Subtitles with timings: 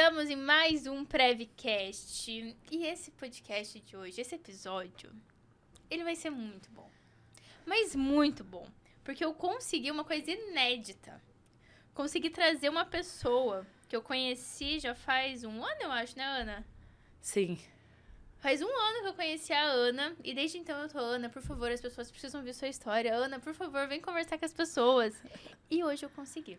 [0.00, 2.30] Estamos em mais um Prevcast.
[2.70, 5.10] E esse podcast de hoje, esse episódio,
[5.90, 6.88] ele vai ser muito bom.
[7.66, 8.64] Mas muito bom.
[9.02, 11.20] Porque eu consegui uma coisa inédita.
[11.94, 16.64] Consegui trazer uma pessoa que eu conheci já faz um ano, eu acho, né, Ana?
[17.20, 17.58] Sim.
[18.38, 21.42] Faz um ano que eu conheci a Ana, e desde então eu tô, Ana, por
[21.42, 23.12] favor, as pessoas precisam ouvir sua história.
[23.12, 25.20] Ana, por favor, vem conversar com as pessoas.
[25.68, 26.56] E hoje eu consegui.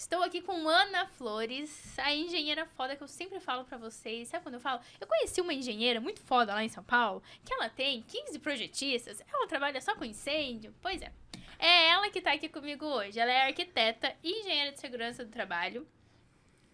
[0.00, 4.28] Estou aqui com Ana Flores, a engenheira foda que eu sempre falo para vocês.
[4.28, 4.80] Sabe quando eu falo?
[4.98, 9.22] Eu conheci uma engenheira muito foda lá em São Paulo, que ela tem 15 projetistas,
[9.30, 10.74] ela trabalha só com incêndio.
[10.80, 11.12] Pois é.
[11.58, 13.20] É ela que tá aqui comigo hoje.
[13.20, 15.86] Ela é arquiteta e engenheira de segurança do trabalho.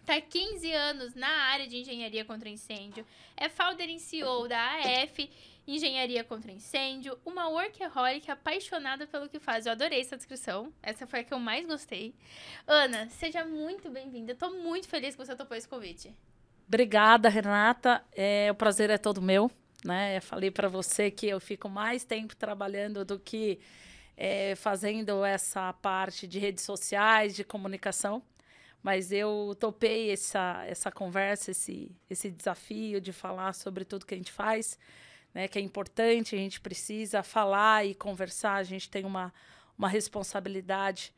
[0.05, 3.05] Tá 15 anos na área de engenharia contra incêndio.
[3.35, 5.29] É founder e CEO da AF
[5.67, 9.65] Engenharia contra Incêndio, uma workaholic apaixonada pelo que faz.
[9.65, 10.71] Eu adorei essa descrição.
[10.81, 12.15] Essa foi a que eu mais gostei.
[12.65, 14.31] Ana, seja muito bem-vinda.
[14.31, 16.15] Estou muito feliz que você topou esse convite.
[16.65, 18.01] Obrigada, Renata.
[18.13, 19.51] É, o prazer é todo meu.
[19.83, 20.17] Né?
[20.17, 23.59] Eu falei para você que eu fico mais tempo trabalhando do que
[24.15, 28.23] é, fazendo essa parte de redes sociais, de comunicação.
[28.81, 34.17] Mas eu topei essa, essa conversa, esse, esse desafio de falar sobre tudo que a
[34.17, 34.79] gente faz
[35.37, 39.31] né, que é importante, a gente precisa falar e conversar, a gente tem uma,
[39.77, 41.13] uma responsabilidade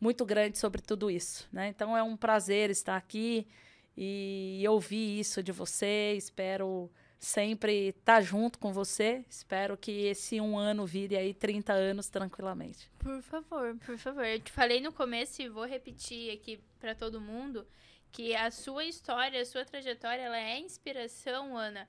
[0.00, 1.46] muito grande sobre tudo isso.
[1.52, 1.68] Né?
[1.68, 3.46] Então é um prazer estar aqui
[3.94, 6.14] e ouvir isso de você.
[6.16, 9.22] Espero sempre estar junto com você.
[9.28, 12.90] Espero que esse um ano vire aí 30 anos tranquilamente.
[12.98, 14.24] Por favor, por favor.
[14.24, 17.66] Eu te falei no começo e vou repetir aqui para todo mundo
[18.12, 21.86] que a sua história, a sua trajetória, ela é inspiração, Ana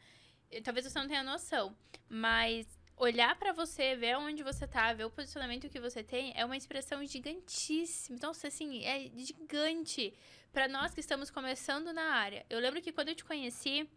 [0.64, 1.76] talvez você não tenha noção,
[2.08, 6.44] mas olhar para você, ver onde você tá, ver o posicionamento que você tem, é
[6.44, 8.18] uma expressão gigantíssima.
[8.18, 10.14] Então, assim, é gigante
[10.52, 12.46] para nós que estamos começando na área.
[12.50, 13.90] Eu lembro que quando eu te conheci,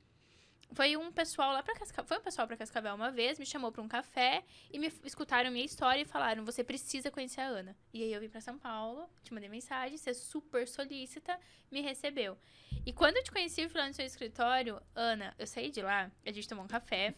[0.75, 3.71] foi um pessoal lá para Cascavel, foi um pessoal para Cascavel uma vez, me chamou
[3.71, 7.77] para um café e me escutaram minha história e falaram: "Você precisa conhecer a Ana".
[7.93, 11.39] E aí eu vim para São Paulo, te mandei mensagem, você é super solícita,
[11.71, 12.39] me recebeu.
[12.85, 16.33] E quando eu te conheci falando no seu escritório, Ana, eu saí de lá, a
[16.33, 17.15] gente tomou um café.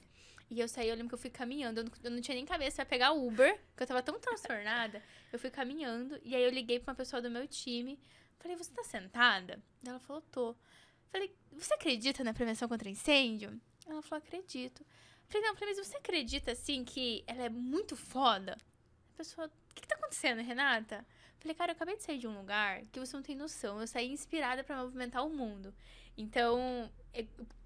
[0.50, 2.44] E eu saí, eu lembro que eu fui caminhando, eu não, eu não tinha nem
[2.44, 5.02] cabeça pra pegar Uber, porque eu tava tão transtornada.
[5.32, 7.98] Eu fui caminhando, e aí eu liguei pra uma pessoa do meu time.
[8.38, 9.62] Falei, você tá sentada?
[9.86, 10.54] Ela falou, tô.
[11.14, 13.60] Falei, você acredita na prevenção contra incêndio?
[13.86, 14.84] Ela falou, acredito.
[15.28, 18.58] Falei, não, mas você acredita, assim, que ela é muito foda?
[19.14, 21.06] A pessoa, o que, que tá acontecendo, Renata?
[21.38, 23.80] Falei, cara, eu acabei de sair de um lugar que você não tem noção.
[23.80, 25.72] Eu saí inspirada para movimentar o mundo.
[26.18, 26.90] Então,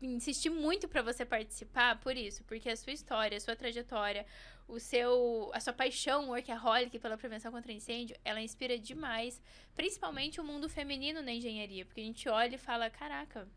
[0.01, 4.27] insisti muito para você participar por isso, porque a sua história, a sua trajetória,
[4.67, 9.41] o seu, a sua paixão workaholic pela prevenção contra incêndio, ela inspira demais,
[9.75, 13.49] principalmente o mundo feminino na engenharia, porque a gente olha e fala, caraca,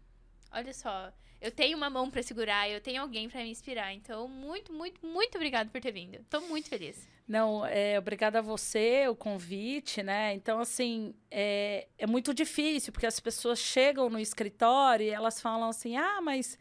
[0.51, 3.93] olha só, eu tenho uma mão para segurar, eu tenho alguém para me inspirar.
[3.93, 6.23] Então, muito, muito, muito obrigado por ter vindo.
[6.29, 7.09] Tô muito feliz.
[7.27, 10.35] Não, é, obrigada a você, o convite, né?
[10.35, 15.69] Então, assim, é, é muito difícil, porque as pessoas chegam no escritório e elas falam
[15.69, 16.59] assim, ah, mas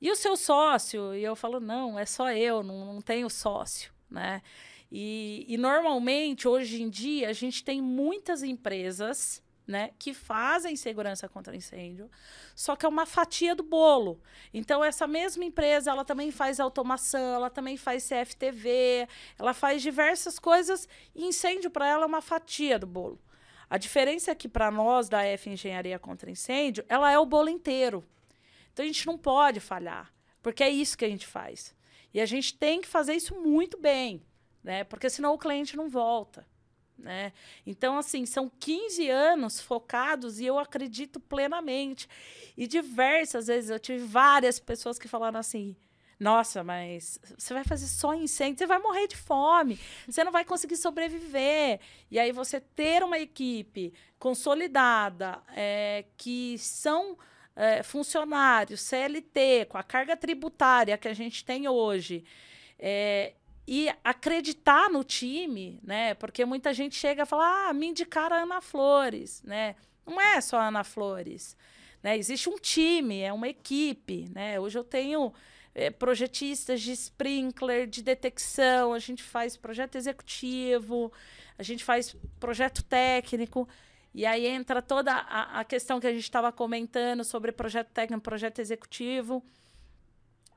[0.00, 1.14] e o seu sócio?
[1.14, 4.42] E eu falo, não, é só eu, não, não tenho sócio, né?
[4.90, 11.28] E, e normalmente, hoje em dia, a gente tem muitas empresas né, que fazem segurança
[11.28, 12.10] contra incêndio,
[12.54, 14.20] só que é uma fatia do bolo.
[14.52, 20.38] Então essa mesma empresa, ela também faz automação, ela também faz CFTV, ela faz diversas
[20.38, 23.20] coisas e incêndio para ela é uma fatia do bolo.
[23.70, 27.48] A diferença é que para nós da F Engenharia contra Incêndio, ela é o bolo
[27.48, 28.04] inteiro.
[28.72, 31.72] Então a gente não pode falhar, porque é isso que a gente faz.
[32.12, 34.26] E a gente tem que fazer isso muito bem,
[34.64, 34.82] né?
[34.82, 36.44] Porque senão o cliente não volta.
[37.00, 37.32] Né?
[37.66, 42.08] Então, assim, são 15 anos focados e eu acredito plenamente.
[42.56, 45.74] E diversas vezes eu tive várias pessoas que falaram assim:
[46.20, 50.44] nossa, mas você vai fazer só incêndio, você vai morrer de fome, você não vai
[50.44, 51.80] conseguir sobreviver.
[52.10, 57.16] E aí você ter uma equipe consolidada, é, que são
[57.56, 62.22] é, funcionários, CLT, com a carga tributária que a gente tem hoje,
[62.78, 63.32] é,
[63.72, 66.12] e acreditar no time, né?
[66.14, 69.76] Porque muita gente chega e fala: "Ah, me indicaram a Ana Flores", né?
[70.04, 71.56] Não é só a Ana Flores,
[72.02, 72.18] né?
[72.18, 74.58] Existe um time, é uma equipe, né?
[74.58, 75.32] Hoje eu tenho
[75.72, 81.12] é, projetistas de sprinkler, de detecção, a gente faz projeto executivo,
[81.56, 83.68] a gente faz projeto técnico.
[84.12, 88.20] E aí entra toda a, a questão que a gente estava comentando sobre projeto técnico,
[88.20, 89.44] projeto executivo.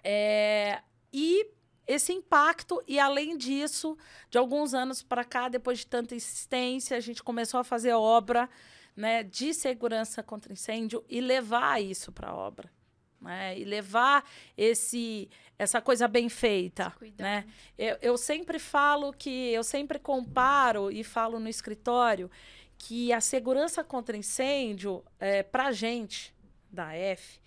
[0.03, 0.81] É,
[1.13, 1.45] e
[1.85, 3.97] esse impacto, e além disso,
[4.29, 8.49] de alguns anos para cá, depois de tanta insistência, a gente começou a fazer obra
[8.95, 12.71] né, de segurança contra incêndio e levar isso para a obra.
[13.19, 17.45] Né, e levar esse essa coisa bem feita, né?
[17.77, 22.29] Eu, eu sempre falo que eu sempre comparo e falo no escritório
[22.77, 26.35] que a segurança contra incêndio é, para gente
[26.69, 27.39] da F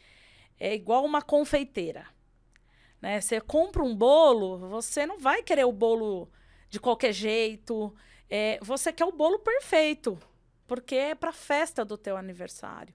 [0.58, 2.06] é igual uma confeiteira,
[3.00, 3.20] né?
[3.20, 6.28] Você compra um bolo, você não vai querer o bolo
[6.68, 7.94] de qualquer jeito,
[8.28, 10.18] é, você quer o bolo perfeito,
[10.66, 12.94] porque é para a festa do teu aniversário.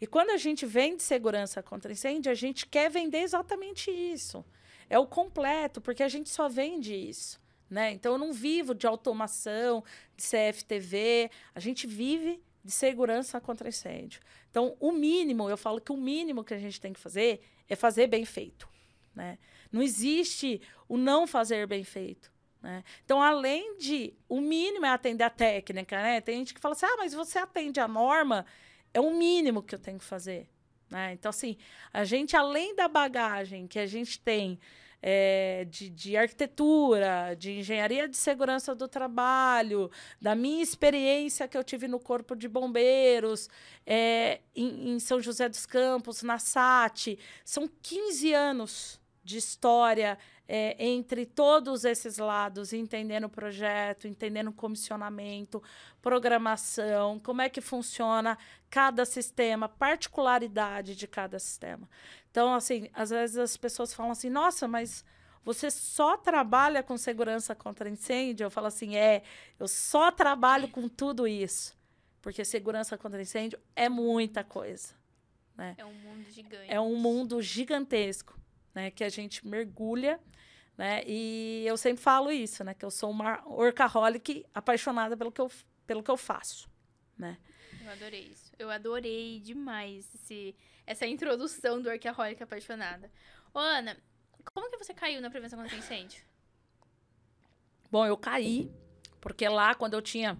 [0.00, 4.44] E quando a gente vende segurança contra incêndio, a gente quer vender exatamente isso.
[4.88, 7.38] É o completo, porque a gente só vende isso.
[7.68, 7.92] Né?
[7.92, 9.84] Então, eu não vivo de automação,
[10.16, 14.20] de CFTV, a gente vive de segurança contra incêndio.
[14.50, 17.76] Então, o mínimo, eu falo que o mínimo que a gente tem que fazer é
[17.76, 18.68] fazer bem feito.
[19.14, 19.38] Né?
[19.70, 22.30] Não existe o não fazer bem feito.
[22.62, 22.84] Né?
[23.04, 24.14] Então, além de.
[24.28, 26.20] O mínimo é atender a técnica, né?
[26.20, 28.44] Tem gente que fala assim: ah, mas você atende a norma,
[28.92, 30.48] é o mínimo que eu tenho que fazer.
[30.90, 31.12] Né?
[31.12, 31.56] Então, assim,
[31.92, 34.58] a gente, além da bagagem que a gente tem
[35.02, 39.90] é, de, de arquitetura, de engenharia de segurança do trabalho,
[40.20, 43.48] da minha experiência que eu tive no Corpo de Bombeiros,
[43.86, 48.99] é, em, em São José dos Campos, na SAT, são 15 anos
[49.30, 55.62] de história é, entre todos esses lados, entendendo o projeto, entendendo o comissionamento,
[56.02, 58.36] programação, como é que funciona
[58.68, 61.88] cada sistema, particularidade de cada sistema.
[62.30, 65.04] Então, assim, às vezes as pessoas falam assim: nossa, mas
[65.44, 68.44] você só trabalha com segurança contra incêndio?
[68.44, 69.22] Eu falo assim: é,
[69.58, 71.78] eu só trabalho com tudo isso.
[72.20, 74.88] Porque segurança contra incêndio é muita coisa.
[75.56, 75.74] Né?
[75.78, 76.72] É um mundo gigante.
[76.72, 78.39] É um mundo gigantesco,
[78.74, 78.90] né?
[78.90, 80.20] Que a gente mergulha
[80.80, 81.02] né?
[81.06, 82.72] E eu sempre falo isso, né?
[82.72, 85.52] Que eu sou uma workaholic apaixonada pelo que eu,
[85.86, 86.70] pelo que eu faço,
[87.18, 87.36] né?
[87.84, 88.50] Eu adorei isso.
[88.58, 90.56] Eu adorei demais esse,
[90.86, 93.12] essa introdução do workaholic apaixonada.
[93.52, 93.94] Ô, Ana,
[94.54, 96.24] como que você caiu na prevenção contra incêndio?
[97.90, 98.72] Bom, eu caí
[99.20, 100.38] porque lá, quando eu tinha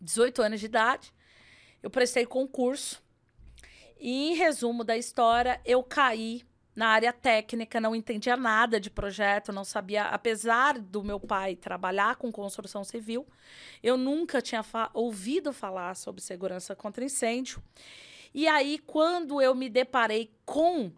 [0.00, 1.12] 18 anos de idade,
[1.82, 3.02] eu prestei concurso.
[3.98, 6.44] E, em resumo da história, eu caí
[6.74, 12.16] na área técnica, não entendia nada de projeto, não sabia, apesar do meu pai trabalhar
[12.16, 13.26] com construção civil,
[13.82, 17.62] eu nunca tinha fa ouvido falar sobre segurança contra incêndio.
[18.32, 20.90] E aí, quando eu me deparei com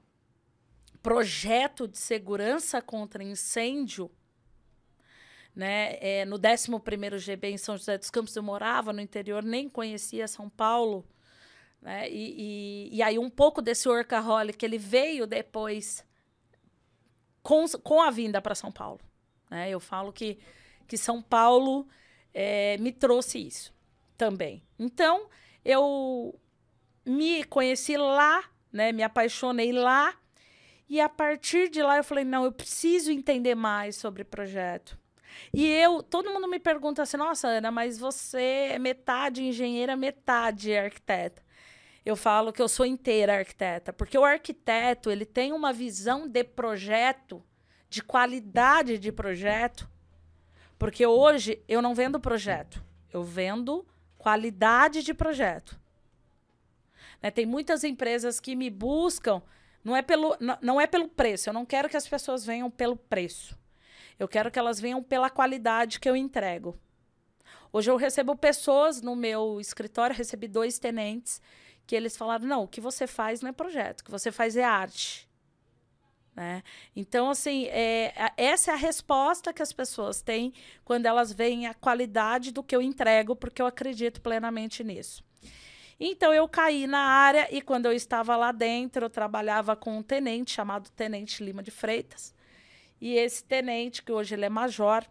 [1.03, 4.09] projeto de segurança contra incêndio,
[5.55, 9.69] né, é, no 11º GB em São José dos Campos, eu morava no interior, nem
[9.69, 11.05] conhecia São Paulo,
[11.85, 12.11] né?
[12.11, 16.03] E, e, e, aí um pouco desse workaholic ele veio depois
[17.43, 19.01] com, com a vinda para São Paulo.
[19.51, 19.69] Né?
[19.69, 20.39] Eu falo que,
[20.89, 21.87] que São Paulo
[22.33, 23.75] é, me trouxe isso
[24.17, 24.63] também.
[24.79, 25.29] Então,
[25.63, 26.35] eu
[27.05, 28.43] me conheci lá,
[28.73, 28.91] né?
[28.91, 30.17] me apaixonei lá.
[30.89, 34.99] E a partir de lá eu falei, não, eu preciso entender mais sobre projeto.
[35.53, 40.75] E eu, todo mundo me pergunta assim, nossa, Ana, mas você é metade engenheira, metade
[40.75, 41.44] arquiteta
[42.05, 46.45] eu falo que eu sou inteira arquiteta, porque o arquiteto ele tem uma visão de
[46.45, 47.43] projeto,
[47.89, 49.89] de qualidade de projeto,
[50.79, 53.87] porque hoje eu não vendo projeto, eu vendo
[54.19, 55.81] qualidade de projeto.
[57.23, 57.31] Né?
[57.31, 59.43] Tem muitas empresas que me buscam,
[59.83, 62.71] não é, pelo, não, não é pelo preço, eu não quero que as pessoas venham
[62.71, 63.59] pelo preço.
[64.19, 66.79] Eu quero que elas venham pela qualidade que eu entrego.
[67.73, 71.41] Hoje eu recebo pessoas no meu escritório, recebi dois tenentes
[71.87, 74.57] que eles falaram: não, o que você faz não é projeto, o que você faz
[74.57, 75.29] é arte.
[76.35, 76.65] Né?
[76.97, 80.53] Então, assim, é, essa é a resposta que as pessoas têm
[80.85, 85.23] quando elas veem a qualidade do que eu entrego, porque eu acredito plenamente nisso.
[85.99, 90.03] Então, eu caí na área e quando eu estava lá dentro, eu trabalhava com um
[90.03, 92.35] tenente chamado Tenente Lima de Freitas.
[93.01, 95.05] E esse tenente, que hoje ele é major,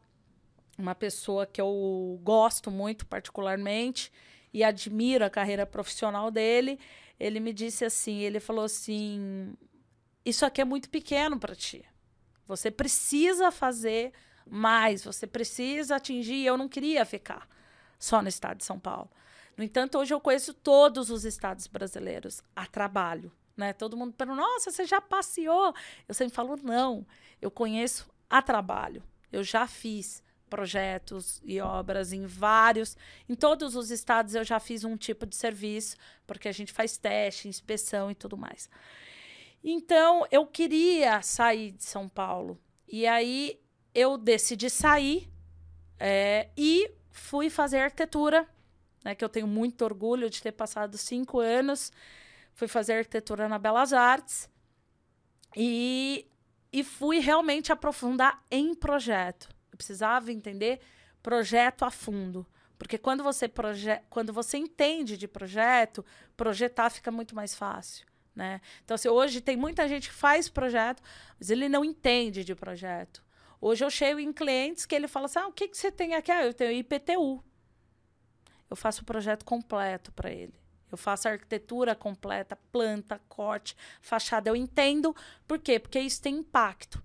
[0.77, 4.11] uma pessoa que eu gosto muito particularmente,
[4.53, 6.79] e admiro a carreira profissional dele,
[7.19, 9.55] ele me disse assim, ele falou assim:
[10.25, 11.83] "Isso aqui é muito pequeno para ti.
[12.47, 14.13] Você precisa fazer
[14.45, 16.45] mais, você precisa atingir".
[16.45, 17.47] Eu não queria ficar
[17.97, 19.09] só no estado de São Paulo.
[19.55, 23.31] No entanto, hoje eu conheço todos os estados brasileiros a trabalho.
[23.55, 23.71] Né?
[23.71, 25.73] Todo mundo pergunta, nossa, você já passeou?
[26.07, 27.05] Eu sempre falo, não,
[27.41, 29.03] eu conheço a trabalho.
[29.31, 30.22] Eu já fiz
[30.53, 32.95] projetos e obras em vários.
[33.27, 36.95] Em todos os estados eu já fiz um tipo de serviço, porque a gente faz
[36.95, 38.69] teste, inspeção e tudo mais.
[39.63, 42.59] Então eu queria sair de São Paulo.
[42.87, 43.59] E aí
[43.95, 45.27] eu decidi sair
[45.99, 48.47] é, e fui fazer arquitetura
[49.03, 51.91] né, que eu tenho muito orgulho de ter passado cinco anos.
[52.53, 54.47] Fui fazer arquitetura na Belas Artes
[55.57, 56.27] e,
[56.71, 59.49] e fui realmente aprofundar em projeto.
[59.83, 60.79] Precisava entender
[61.21, 62.47] projeto a fundo.
[62.77, 68.05] Porque quando você, proje quando você entende de projeto, projetar fica muito mais fácil.
[68.33, 68.61] Né?
[68.83, 71.03] Então, assim, hoje tem muita gente que faz projeto,
[71.37, 73.23] mas ele não entende de projeto.
[73.61, 76.15] Hoje eu chego em clientes que ele fala assim: ah, o que, que você tem
[76.15, 76.31] aqui?
[76.31, 77.43] Ah, eu tenho IPTU.
[78.69, 80.55] Eu faço o projeto completo para ele.
[80.91, 84.49] Eu faço a arquitetura completa, planta, corte, fachada.
[84.49, 85.15] Eu entendo.
[85.47, 85.77] Por quê?
[85.79, 87.03] Porque isso tem impacto.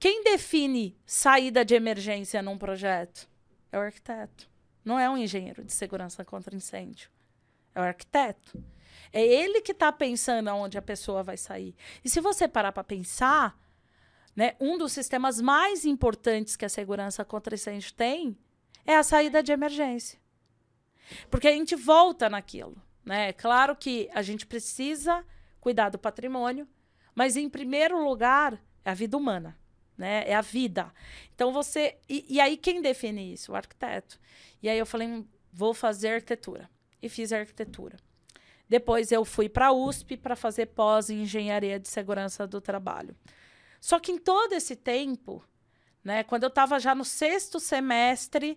[0.00, 3.28] Quem define saída de emergência num projeto?
[3.70, 4.48] É o arquiteto.
[4.82, 7.10] Não é um engenheiro de segurança contra incêndio.
[7.74, 8.64] É o arquiteto.
[9.12, 11.76] É ele que está pensando aonde a pessoa vai sair.
[12.02, 13.60] E se você parar para pensar,
[14.34, 18.38] né, um dos sistemas mais importantes que a segurança contra incêndio tem
[18.86, 20.18] é a saída de emergência.
[21.30, 22.80] Porque a gente volta naquilo.
[23.04, 23.34] Né?
[23.34, 25.22] Claro que a gente precisa
[25.60, 26.66] cuidar do patrimônio,
[27.14, 29.59] mas em primeiro lugar é a vida humana.
[30.00, 30.24] Né?
[30.26, 30.90] É a vida.
[31.34, 31.98] Então você.
[32.08, 33.52] E, e aí quem define isso?
[33.52, 34.18] O arquiteto.
[34.62, 36.70] E aí eu falei, vou fazer arquitetura.
[37.02, 37.98] E fiz arquitetura.
[38.66, 43.14] Depois eu fui para a USP para fazer pós em engenharia de segurança do trabalho.
[43.78, 45.44] Só que em todo esse tempo,
[46.02, 48.56] né, quando eu estava já no sexto semestre,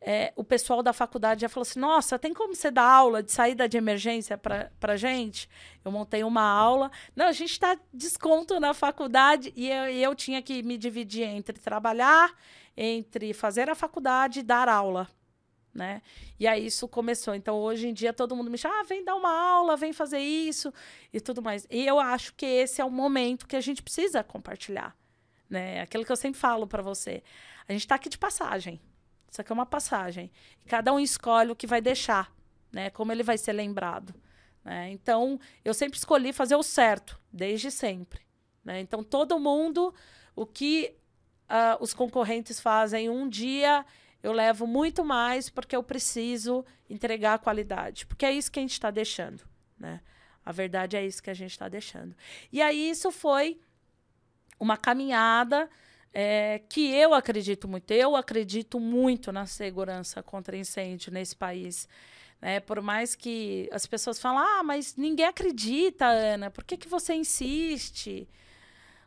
[0.00, 3.30] é, o pessoal da faculdade já falou assim: Nossa, tem como você dar aula de
[3.32, 5.48] saída de emergência para gente?
[5.84, 6.90] Eu montei uma aula.
[7.14, 11.58] Não, a gente está desconto na faculdade e eu, eu tinha que me dividir entre
[11.58, 12.34] trabalhar,
[12.76, 15.08] entre fazer a faculdade e dar aula
[15.74, 16.02] né?
[16.38, 17.34] E aí isso começou.
[17.34, 20.18] Então hoje em dia todo mundo me chama, ah, vem dar uma aula, vem fazer
[20.18, 20.72] isso
[21.12, 21.66] e tudo mais.
[21.70, 24.96] E eu acho que esse é o momento que a gente precisa compartilhar,
[25.48, 25.80] né?
[25.80, 27.22] Aquilo que eu sempre falo para você.
[27.68, 28.80] A gente está aqui de passagem.
[29.30, 30.30] Isso aqui é uma passagem.
[30.66, 32.32] Cada um escolhe o que vai deixar,
[32.72, 32.90] né?
[32.90, 34.14] Como ele vai ser lembrado.
[34.64, 34.90] Né?
[34.90, 38.20] Então, eu sempre escolhi fazer o certo, desde sempre.
[38.64, 38.80] Né?
[38.80, 39.94] Então, todo mundo,
[40.34, 40.94] o que
[41.48, 43.84] uh, os concorrentes fazem um dia,
[44.22, 48.06] eu levo muito mais porque eu preciso entregar a qualidade.
[48.06, 49.42] Porque é isso que a gente está deixando,
[49.78, 50.00] né?
[50.44, 52.16] A verdade é isso que a gente está deixando.
[52.50, 53.60] E aí isso foi
[54.58, 55.68] uma caminhada
[56.12, 57.90] é, que eu acredito muito.
[57.90, 61.88] Eu acredito muito na segurança contra incêndio nesse país.
[62.40, 62.60] Né?
[62.60, 67.14] Por mais que as pessoas falam, ah, mas ninguém acredita, Ana, por que, que você
[67.14, 68.28] insiste?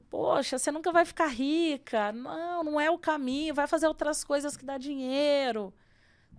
[0.09, 2.11] Poxa, você nunca vai ficar rica.
[2.11, 3.53] Não, não é o caminho.
[3.53, 5.73] Vai fazer outras coisas que dá dinheiro.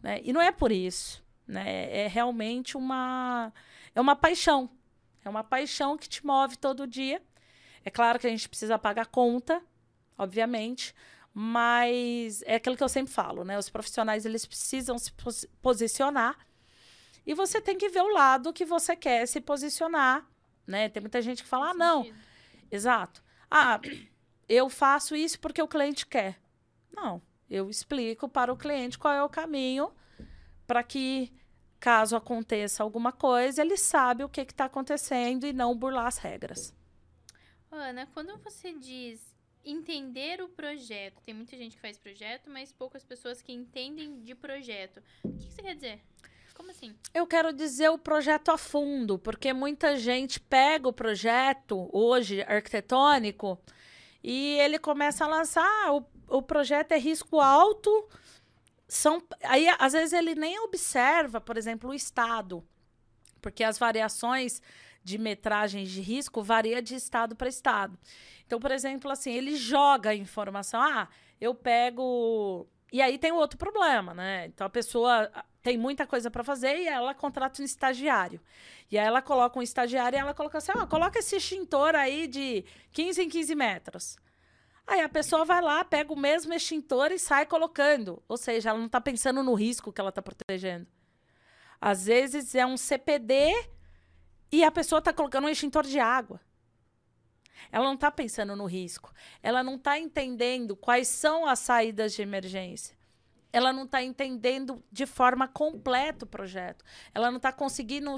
[0.03, 0.21] Né?
[0.23, 1.25] E não é por isso.
[1.47, 1.91] Né?
[1.91, 3.53] É realmente uma,
[3.95, 4.71] é uma paixão.
[5.25, 7.21] É uma paixão que te move todo dia.
[7.85, 9.61] É claro que a gente precisa pagar conta,
[10.17, 10.95] obviamente,
[11.33, 13.59] mas é aquilo que eu sempre falo, né?
[13.59, 16.39] Os profissionais eles precisam se pos posicionar
[17.27, 20.27] e você tem que ver o lado que você quer se posicionar,
[20.67, 20.89] né?
[20.89, 22.07] Tem muita gente que fala, ah, não,
[22.71, 23.23] exato.
[23.51, 23.81] Ah,
[24.49, 26.39] eu faço isso porque o cliente quer.
[26.93, 29.93] Não, eu explico para o cliente qual é o caminho
[30.67, 31.33] para que,
[31.81, 36.75] caso aconteça alguma coisa, ele sabe o que está acontecendo e não burlar as regras.
[37.71, 39.34] Ana, quando você diz
[39.65, 44.35] entender o projeto, tem muita gente que faz projeto, mas poucas pessoas que entendem de
[44.35, 45.03] projeto.
[45.23, 46.01] O que, você quer dizer?
[46.55, 46.95] Como assim?
[47.13, 53.59] Eu quero dizer o projeto a fundo, porque muita gente pega o projeto hoje arquitetônico
[54.23, 56.07] e ele começa a lançar ah, o,
[56.39, 58.09] o projeto é risco alto.
[58.87, 62.65] São, aí, às vezes, ele nem observa, por exemplo, o estado,
[63.41, 64.63] porque as variações
[65.03, 67.99] de metragens de risco varia de estado para estado.
[68.47, 70.81] Então, por exemplo, assim, ele joga a informação.
[70.81, 71.09] Ah,
[71.41, 72.67] eu pego.
[72.93, 74.47] E aí tem outro problema, né?
[74.47, 75.31] Então a pessoa
[75.63, 78.41] tem muita coisa para fazer e ela contrata um estagiário.
[78.91, 82.27] E aí ela coloca um estagiário e ela coloca assim: ó, coloca esse extintor aí
[82.27, 84.17] de 15 em 15 metros.
[84.87, 88.23] Aí a pessoa vai lá, pega o mesmo extintor e sai colocando.
[88.29, 90.87] Ou seja, ela não está pensando no risco que ela está protegendo.
[91.81, 93.53] Às vezes é um CPD
[94.53, 96.41] e a pessoa está colocando um extintor de água.
[97.71, 99.13] Ela não está pensando no risco.
[99.43, 102.97] Ela não está entendendo quais são as saídas de emergência
[103.55, 106.85] ela não está entendendo de forma completa o projeto.
[107.15, 108.11] Ela não está conseguindo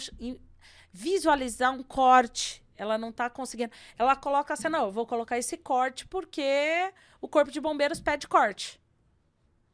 [0.90, 2.64] visualizar um corte.
[2.74, 3.70] Ela não está conseguindo.
[3.98, 6.90] Ela coloca assim, não, eu vou colocar esse corte porque
[7.20, 8.80] o corpo de bombeiros pede corte.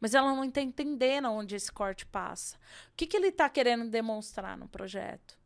[0.00, 2.56] Mas ela não está entendendo onde esse corte passa.
[2.56, 5.38] O que, que ele está querendo demonstrar no projeto?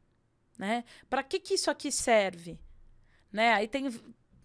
[0.56, 0.82] Né?
[1.10, 2.58] Para que, que isso aqui serve?
[3.32, 3.52] Né?
[3.54, 3.90] Aí tem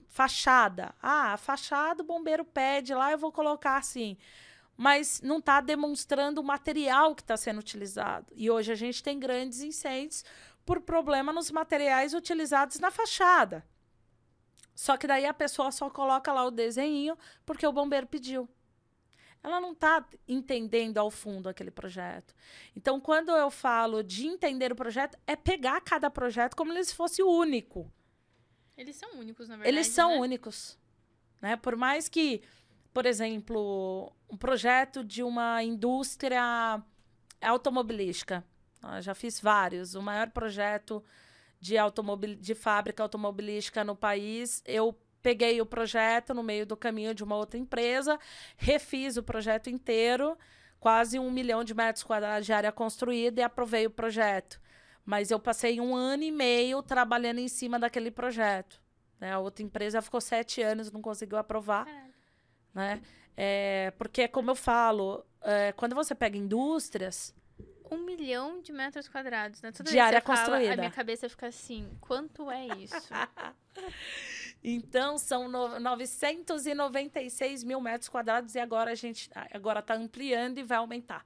[0.07, 0.93] fachada.
[1.01, 4.17] Ah, a fachada o bombeiro pede lá, eu vou colocar assim.
[4.77, 8.25] mas não está demonstrando o material que está sendo utilizado.
[8.35, 10.25] E hoje a gente tem grandes incêndios
[10.65, 13.63] por problema nos materiais utilizados na fachada.
[14.73, 18.49] Só que daí a pessoa só coloca lá o desenho porque o bombeiro pediu.
[19.43, 22.33] Ela não está entendendo ao fundo aquele projeto.
[22.75, 27.21] Então, quando eu falo de entender o projeto, é pegar cada projeto como se fosse
[27.23, 27.91] único.
[28.81, 29.75] Eles são únicos, na verdade.
[29.75, 30.19] Eles são né?
[30.19, 30.77] únicos.
[31.41, 31.55] Né?
[31.55, 32.41] Por mais que
[32.93, 36.81] por exemplo, um projeto de uma indústria
[37.41, 38.43] automobilística.
[38.83, 39.95] Eu já fiz vários.
[39.95, 41.03] O maior projeto
[41.59, 42.35] de, automobil...
[42.35, 44.61] de fábrica automobilística no país.
[44.65, 48.19] Eu peguei o projeto no meio do caminho de uma outra empresa,
[48.57, 50.35] refiz o projeto inteiro,
[50.79, 54.59] quase um milhão de metros quadrados de área construída e aprovei o projeto.
[55.05, 58.81] Mas eu passei um ano e meio trabalhando em cima daquele projeto.
[59.19, 59.33] Né?
[59.33, 61.85] A outra empresa ficou sete anos, não conseguiu aprovar.
[61.85, 62.11] Caralho
[62.73, 63.01] né?
[63.35, 67.33] É, porque, como eu falo, é, quando você pega indústrias.
[67.89, 69.71] Um milhão de metros quadrados, né?
[69.71, 70.61] Toda de área construída.
[70.61, 72.95] Fala, a minha cabeça fica assim: quanto é isso?
[74.63, 80.63] então, são no, 996 mil metros quadrados e agora a gente agora está ampliando e
[80.63, 81.25] vai aumentar.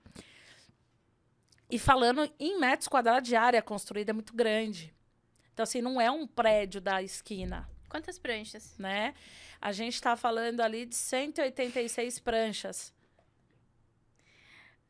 [1.69, 4.93] E falando em metros quadrados de área construída, é muito grande.
[5.53, 7.67] Então, assim, não é um prédio da esquina.
[7.89, 8.77] Quantas pranchas?
[8.77, 9.13] Né?
[9.61, 12.93] A gente está falando ali de 186 pranchas.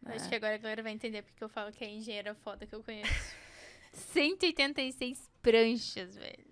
[0.05, 0.29] Acho é.
[0.29, 2.83] que agora a galera vai entender porque eu falo que é engenheira foda que eu
[2.83, 3.35] conheço.
[3.93, 6.45] 186 pranchas, velho.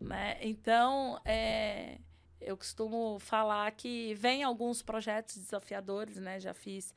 [0.00, 0.38] Né?
[0.40, 1.98] Então, é,
[2.40, 6.38] eu costumo falar que vem alguns projetos desafiadores, né?
[6.38, 6.94] Já fiz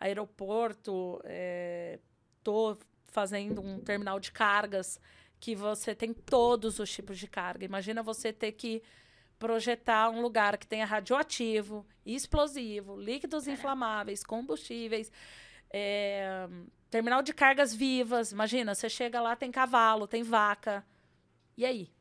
[0.00, 1.20] aeroporto,
[2.38, 5.00] estou é, fazendo um terminal de cargas
[5.40, 7.64] que você tem todos os tipos de carga.
[7.64, 8.82] Imagina você ter que
[9.38, 15.12] projetar um lugar que tenha radioativo, explosivo, líquidos inflamáveis, combustíveis,
[15.70, 16.48] é,
[16.90, 18.32] terminal de cargas vivas.
[18.32, 20.84] Imagina, você chega lá, tem cavalo, tem vaca.
[21.56, 21.92] E aí?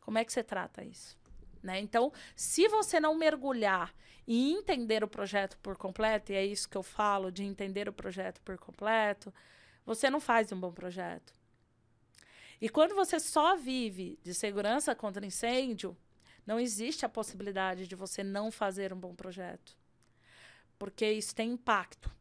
[0.00, 1.16] Como é que você trata isso?
[1.64, 1.80] Né?
[1.80, 3.94] Então, se você não mergulhar
[4.26, 7.92] e entender o projeto por completo, e é isso que eu falo de entender o
[7.92, 9.32] projeto por completo,
[9.84, 11.32] você não faz um bom projeto.
[12.60, 15.96] E quando você só vive de segurança contra incêndio,
[16.46, 19.74] não existe a possibilidade de você não fazer um bom projeto.
[20.78, 22.14] Porque isso tem impacto.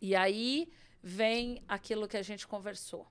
[0.00, 3.06] E aí vem aquilo que a gente conversou.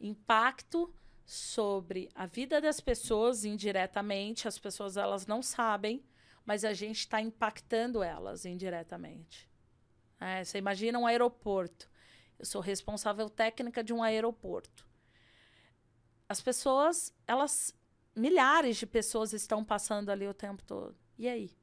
[0.00, 0.94] Impacto
[1.30, 6.04] sobre a vida das pessoas indiretamente, as pessoas elas não sabem,
[6.44, 9.48] mas a gente está impactando elas indiretamente.
[10.18, 11.88] É, você imagina um aeroporto.
[12.36, 14.84] Eu sou responsável técnica de um aeroporto.
[16.28, 17.72] As pessoas, elas
[18.12, 20.98] milhares de pessoas estão passando ali o tempo todo.
[21.16, 21.56] E aí?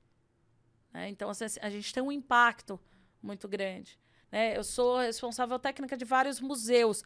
[0.93, 1.10] Né?
[1.10, 2.80] Então, assim, a gente tem um impacto
[3.21, 3.99] muito grande.
[4.32, 4.56] Né?
[4.56, 7.03] Eu sou responsável técnica de vários museus.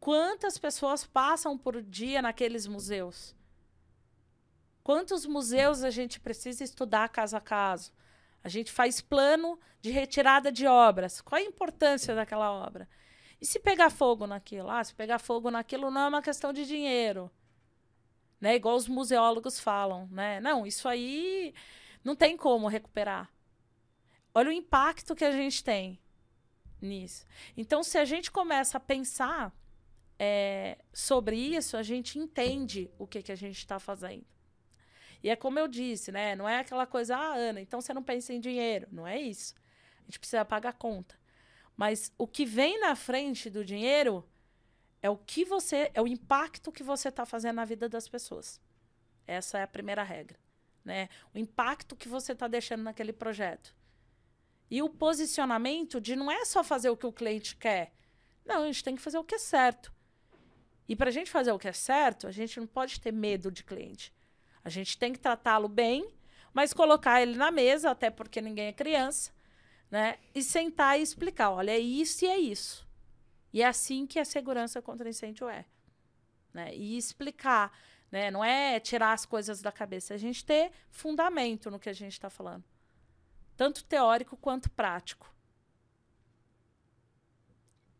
[0.00, 3.34] Quantas pessoas passam por dia naqueles museus?
[4.82, 7.92] Quantos museus a gente precisa estudar caso a caso?
[8.42, 11.20] A gente faz plano de retirada de obras.
[11.20, 12.88] Qual a importância daquela obra?
[13.40, 14.70] E se pegar fogo naquilo?
[14.70, 17.30] Ah, se pegar fogo naquilo não é uma questão de dinheiro
[18.40, 18.56] né?
[18.56, 20.40] Igual os museólogos falam, né?
[20.40, 21.54] Não, isso aí
[22.04, 23.30] não tem como recuperar.
[24.34, 25.98] Olha o impacto que a gente tem
[26.80, 27.26] nisso.
[27.56, 29.52] Então, se a gente começa a pensar
[30.18, 34.26] é, sobre isso, a gente entende o que, que a gente está fazendo.
[35.22, 36.34] E é como eu disse, né?
[36.34, 38.88] Não é aquela coisa, ah, Ana, então você não pensa em dinheiro.
[38.90, 39.54] Não é isso.
[40.00, 41.18] A gente precisa pagar a conta.
[41.76, 44.28] Mas o que vem na frente do dinheiro
[45.00, 48.60] é o que você, é o impacto que você está fazendo na vida das pessoas.
[49.26, 50.38] Essa é a primeira regra,
[50.84, 51.08] né?
[51.34, 53.76] O impacto que você está deixando naquele projeto.
[54.70, 57.92] E o posicionamento de não é só fazer o que o cliente quer.
[58.44, 59.92] Não, a gente tem que fazer o que é certo.
[60.88, 63.50] E para a gente fazer o que é certo, a gente não pode ter medo
[63.52, 64.12] de cliente.
[64.64, 66.08] A gente tem que tratá-lo bem,
[66.52, 69.30] mas colocar ele na mesa, até porque ninguém é criança,
[69.90, 70.18] né?
[70.34, 72.88] E sentar e explicar: olha, é isso e é isso.
[73.52, 75.64] E é assim que a segurança contra incêndio é.
[76.52, 76.74] Né?
[76.74, 77.72] E explicar.
[78.10, 78.30] Né?
[78.30, 81.94] Não é tirar as coisas da cabeça, é a gente ter fundamento no que a
[81.94, 82.64] gente está falando.
[83.56, 85.34] Tanto teórico quanto prático.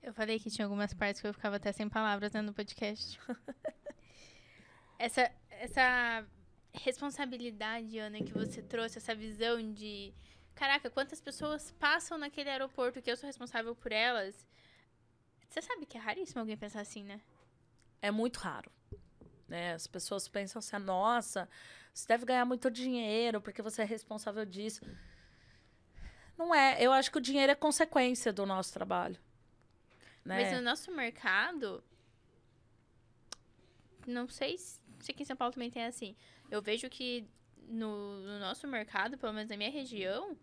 [0.08, 3.20] Eu falei que tinha algumas partes que eu ficava até sem palavras né, no podcast.
[4.98, 6.26] essa, essa
[6.72, 10.12] responsabilidade, Ana, que você trouxe, essa visão de.
[10.54, 14.46] Caraca, quantas pessoas passam naquele aeroporto que eu sou responsável por elas
[15.48, 17.20] você sabe que é raríssimo alguém pensar assim, né?
[18.02, 18.70] É muito raro.
[19.48, 19.72] Né?
[19.72, 21.48] As pessoas pensam assim, nossa,
[21.92, 24.82] você deve ganhar muito dinheiro porque você é responsável disso.
[26.36, 26.80] Não é.
[26.80, 29.18] Eu acho que o dinheiro é consequência do nosso trabalho.
[30.28, 30.42] Né?
[30.42, 31.82] Mas no nosso mercado,
[34.06, 34.78] não sei se
[35.10, 36.14] aqui em São Paulo também tem assim.
[36.50, 37.26] Eu vejo que
[37.66, 40.36] no, no nosso mercado, pelo menos na minha região,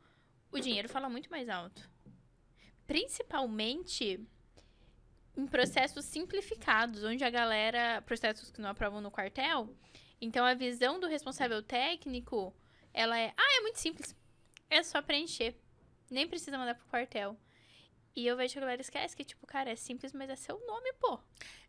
[0.51, 1.87] o dinheiro fala muito mais alto.
[2.87, 4.19] Principalmente
[5.37, 8.01] em processos simplificados, onde a galera.
[8.01, 9.69] processos que não aprovam no quartel.
[10.19, 12.55] Então a visão do responsável técnico,
[12.91, 13.35] ela é.
[13.37, 14.15] Ah, é muito simples.
[14.67, 15.55] É só preencher.
[16.09, 17.37] Nem precisa mandar pro quartel.
[18.15, 20.59] E eu vejo que a galera esquece que, tipo, cara, é simples, mas é seu
[20.65, 21.19] nome, pô.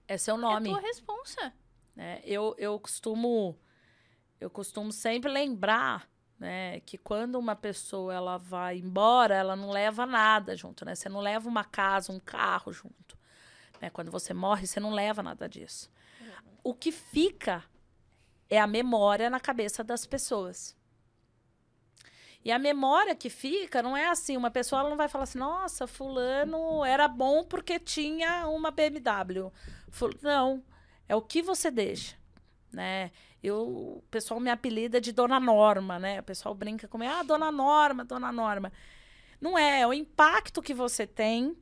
[0.06, 0.70] É seu nome.
[0.70, 1.52] É tua responsa.
[1.96, 3.58] É, eu, eu costumo.
[4.38, 6.80] Eu costumo sempre lembrar né?
[6.80, 10.94] Que quando uma pessoa ela vai embora, ela não leva nada junto, né?
[10.94, 13.18] Você não leva uma casa, um carro junto.
[13.80, 13.90] Né?
[13.90, 15.90] Quando você morre, você não leva nada disso.
[16.62, 17.64] O que fica
[18.50, 20.76] é a memória na cabeça das pessoas.
[22.46, 25.84] E a memória que fica não é assim, uma pessoa não vai falar assim, nossa,
[25.84, 29.50] fulano era bom porque tinha uma BMW.
[30.22, 30.62] Não,
[31.08, 32.14] é o que você deixa,
[32.72, 33.10] né?
[33.42, 36.20] Eu, o pessoal me apelida de Dona Norma, né?
[36.20, 38.72] O pessoal brinca comigo, ah, Dona Norma, Dona Norma.
[39.40, 41.58] Não é, é o impacto que você tem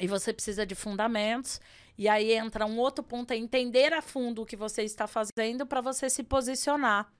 [0.00, 1.60] e você precisa de fundamentos.
[1.98, 5.66] E aí entra um outro ponto, é entender a fundo o que você está fazendo
[5.66, 7.12] para você se posicionar.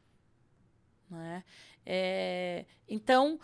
[1.11, 1.45] Né?
[1.91, 3.41] É, então,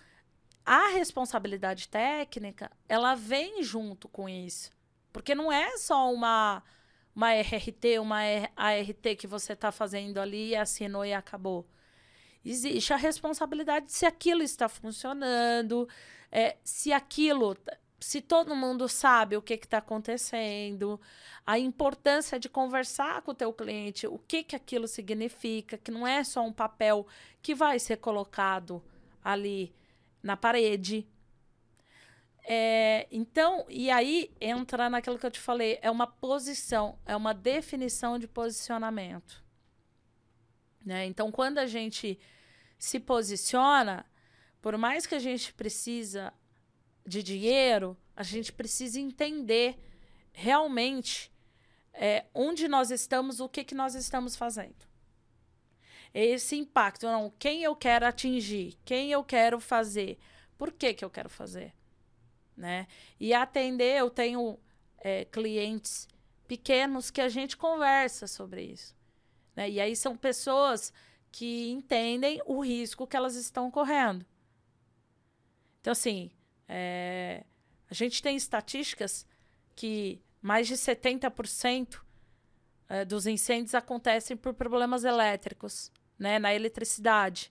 [0.67, 4.71] a responsabilidade técnica, ela vem junto com isso.
[5.11, 6.63] Porque não é só uma
[7.15, 8.19] uma RRT, uma
[8.57, 11.65] ART que você está fazendo ali, assinou e acabou.
[12.45, 15.89] Existe a responsabilidade se aquilo está funcionando,
[16.31, 17.57] é, se aquilo,
[18.05, 21.01] se todo mundo sabe o que está acontecendo,
[21.47, 26.07] a importância de conversar com o teu cliente, o que, que aquilo significa, que não
[26.07, 27.07] é só um papel
[27.41, 28.85] que vai ser colocado
[29.25, 29.75] ali
[30.23, 31.09] na parede,
[32.47, 37.33] é, então, e aí entra naquilo que eu te falei, é uma posição, é uma
[37.33, 39.43] definição de posicionamento.
[40.85, 41.07] Né?
[41.07, 42.21] Então, quando a gente
[42.79, 44.05] se posiciona,
[44.61, 46.35] por mais que a gente precisa
[47.07, 49.79] de dinheiro, a gente precisa entender
[50.33, 51.31] realmente
[51.93, 54.87] é, onde nós estamos, o que, que nós estamos fazendo.
[56.13, 60.19] Esse impacto, não, quem eu quero atingir, quem eu quero fazer,
[60.57, 61.75] por que, que eu quero fazer
[62.57, 62.87] né?
[63.19, 64.59] E atender, eu tenho
[64.99, 66.09] é, clientes
[66.47, 68.95] pequenos que a gente conversa sobre isso.
[69.57, 69.71] Né?
[69.71, 70.93] E aí são pessoas
[71.33, 74.25] que entendem o risco que elas estão correndo.
[75.81, 76.31] Então, assim,
[76.69, 77.45] é,
[77.91, 79.27] a gente tem estatísticas
[79.75, 82.01] que mais de 70%
[82.89, 87.51] é, dos incêndios acontecem por problemas elétricos, né, na eletricidade.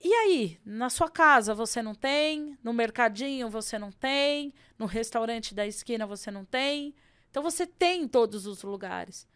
[0.00, 5.54] E aí, na sua casa você não tem, no mercadinho você não tem, no restaurante
[5.54, 6.94] da esquina você não tem.
[7.30, 9.26] Então você tem em todos os lugares.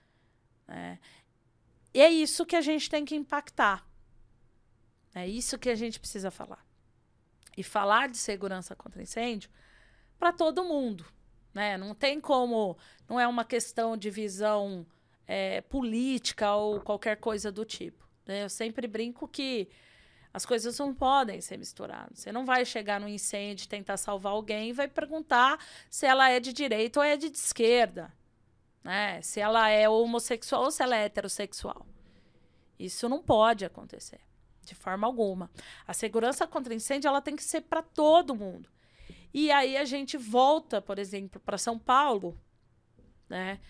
[0.67, 0.99] Né?
[1.95, 3.87] E é isso que a gente tem que impactar.
[5.15, 6.68] É isso que a gente precisa falar.
[7.59, 9.51] E falar de segurança contra incêndio
[10.17, 11.05] para todo mundo.
[11.53, 11.77] Né?
[11.77, 12.79] Não tem como.
[13.09, 14.87] Não é uma questão de visão
[15.27, 18.09] é, política ou qualquer coisa do tipo.
[18.25, 18.45] Né?
[18.45, 19.69] Eu sempre brinco que
[20.33, 22.21] as coisas não podem ser misturadas.
[22.21, 25.59] Você não vai chegar no incêndio, tentar salvar alguém e vai perguntar
[25.91, 28.13] se ela é de direita ou é de esquerda.
[28.85, 29.21] Né?
[29.21, 31.85] Se ela é homossexual ou se ela é heterossexual.
[32.79, 34.21] Isso não pode acontecer,
[34.69, 35.51] de forma alguma.
[35.87, 38.69] A segurança contra incêndio ela tem que ser para todo mundo.
[39.33, 42.39] E aí a gente volta, por exemplo, para São Paulo,
[43.29, 43.61] né?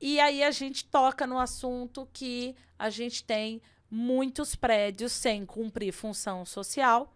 [0.00, 3.60] E aí a gente toca no assunto que a gente tem
[3.90, 7.14] muitos prédios sem cumprir função social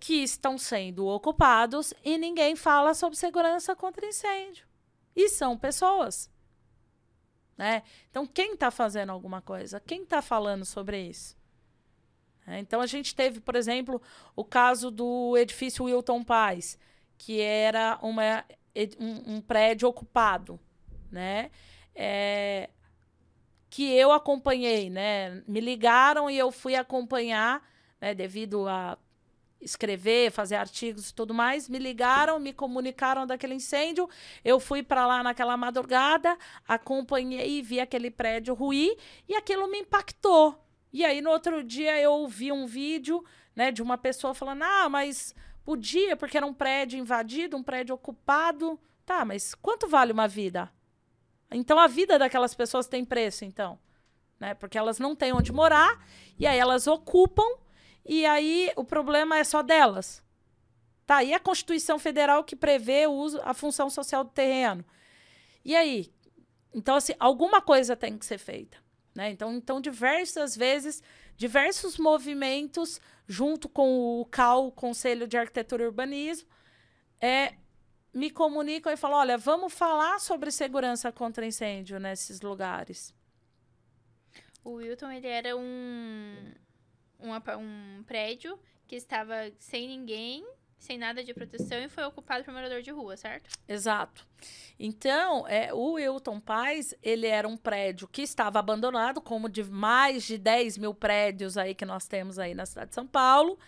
[0.00, 4.66] que estão sendo ocupados e ninguém fala sobre segurança contra incêndio.
[5.14, 6.30] E são pessoas.
[7.56, 7.82] Né?
[8.08, 9.80] Então, quem está fazendo alguma coisa?
[9.80, 11.36] Quem está falando sobre isso?
[12.48, 14.00] É, então, a gente teve, por exemplo,
[14.34, 16.78] o caso do edifício Wilton Paz,
[17.16, 18.44] que era uma,
[18.98, 20.58] um, um prédio ocupado.
[21.10, 21.50] Né?
[21.94, 22.70] É,
[23.70, 25.42] que eu acompanhei, né?
[25.46, 27.62] Me ligaram e eu fui acompanhar,
[28.00, 28.14] né?
[28.14, 28.96] Devido a
[29.60, 34.08] escrever, fazer artigos e tudo mais, me ligaram, me comunicaram daquele incêndio.
[34.44, 38.96] Eu fui para lá naquela madrugada, acompanhei, vi aquele prédio ruir
[39.28, 40.67] e aquilo me impactou.
[40.92, 43.24] E aí no outro dia eu vi um vídeo,
[43.54, 47.94] né, de uma pessoa falando: "Ah, mas podia porque era um prédio invadido, um prédio
[47.94, 48.78] ocupado".
[49.04, 50.70] Tá, mas quanto vale uma vida?
[51.50, 53.78] Então a vida daquelas pessoas tem preço, então.
[54.38, 54.54] Né?
[54.54, 56.06] Porque elas não têm onde morar,
[56.38, 57.48] e aí elas ocupam,
[58.04, 60.22] e aí o problema é só delas.
[61.06, 64.84] Tá, e a Constituição Federal que prevê o uso, a função social do terreno?
[65.64, 66.12] E aí?
[66.74, 68.76] Então, assim, alguma coisa tem que ser feita.
[69.18, 69.32] Né?
[69.32, 71.02] Então, então, diversas vezes,
[71.36, 76.48] diversos movimentos, junto com o CAL, Conselho de Arquitetura e Urbanismo,
[77.20, 77.54] é,
[78.14, 83.12] me comunicam e falam: olha, vamos falar sobre segurança contra incêndio nesses lugares.
[84.62, 86.54] O Wilton, ele era um,
[87.18, 90.46] um, um prédio que estava sem ninguém
[90.78, 93.50] sem nada de proteção e foi ocupado por morador de rua, certo?
[93.66, 94.26] Exato.
[94.78, 100.24] Então, é, o Wilton Paz, ele era um prédio que estava abandonado, como de mais
[100.24, 103.58] de 10 mil prédios aí que nós temos aí na cidade de São Paulo,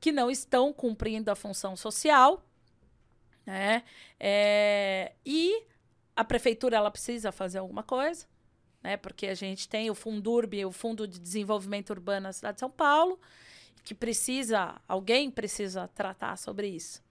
[0.00, 2.44] que não estão cumprindo a função social,
[3.46, 3.84] né?
[4.18, 5.64] É, e
[6.14, 8.26] a prefeitura, ela precisa fazer alguma coisa,
[8.82, 8.96] né?
[8.96, 12.70] Porque a gente tem o Fundurb, o Fundo de Desenvolvimento Urbano da cidade de São
[12.70, 13.18] Paulo,
[13.88, 17.02] que precisa, alguém precisa tratar sobre isso.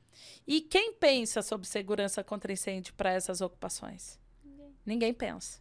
[0.45, 4.19] E quem pensa sobre segurança contra incêndio para essas ocupações?
[4.45, 5.59] Ninguém, Ninguém pensa.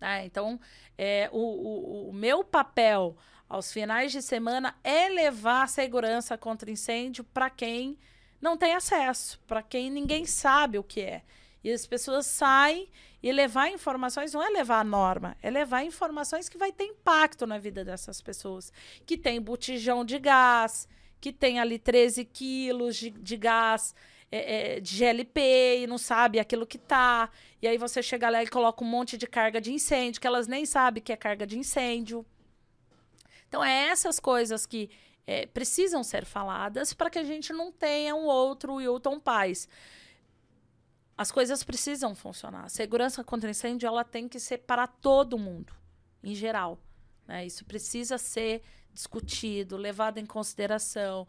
[0.00, 0.58] Ah, então,
[0.96, 3.14] é, o, o, o meu papel
[3.46, 7.98] aos finais de semana é levar segurança contra incêndio para quem
[8.40, 11.22] não tem acesso, para quem ninguém sabe o que é.
[11.62, 12.88] E as pessoas saem
[13.22, 17.46] e levar informações não é levar a norma, é levar informações que vai ter impacto
[17.46, 18.72] na vida dessas pessoas.
[19.06, 20.88] Que tem botijão de gás,
[21.20, 23.94] que tem ali 13 quilos de, de gás
[24.30, 27.30] é, é, de GLP e não sabe aquilo que tá.
[27.60, 30.48] E aí você chega lá e coloca um monte de carga de incêndio, que elas
[30.48, 32.26] nem sabem que é carga de incêndio.
[33.46, 34.90] Então, é essas coisas que
[35.26, 39.68] é, precisam ser faladas para que a gente não tenha um outro Wilton Paz
[41.16, 42.64] as coisas precisam funcionar.
[42.64, 45.74] A segurança contra incêndio ela tem que ser para todo mundo,
[46.22, 46.78] em geral.
[47.26, 47.46] Né?
[47.46, 51.26] Isso precisa ser discutido, levado em consideração,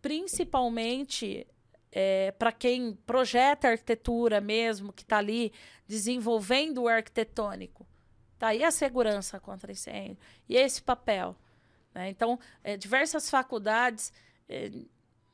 [0.00, 1.46] principalmente
[1.92, 5.52] é, para quem projeta arquitetura mesmo, que está ali
[5.86, 7.86] desenvolvendo o arquitetônico.
[8.38, 11.36] Tá aí a segurança contra incêndio e esse papel.
[11.92, 12.08] Né?
[12.10, 14.12] Então, é, diversas faculdades
[14.48, 14.70] é,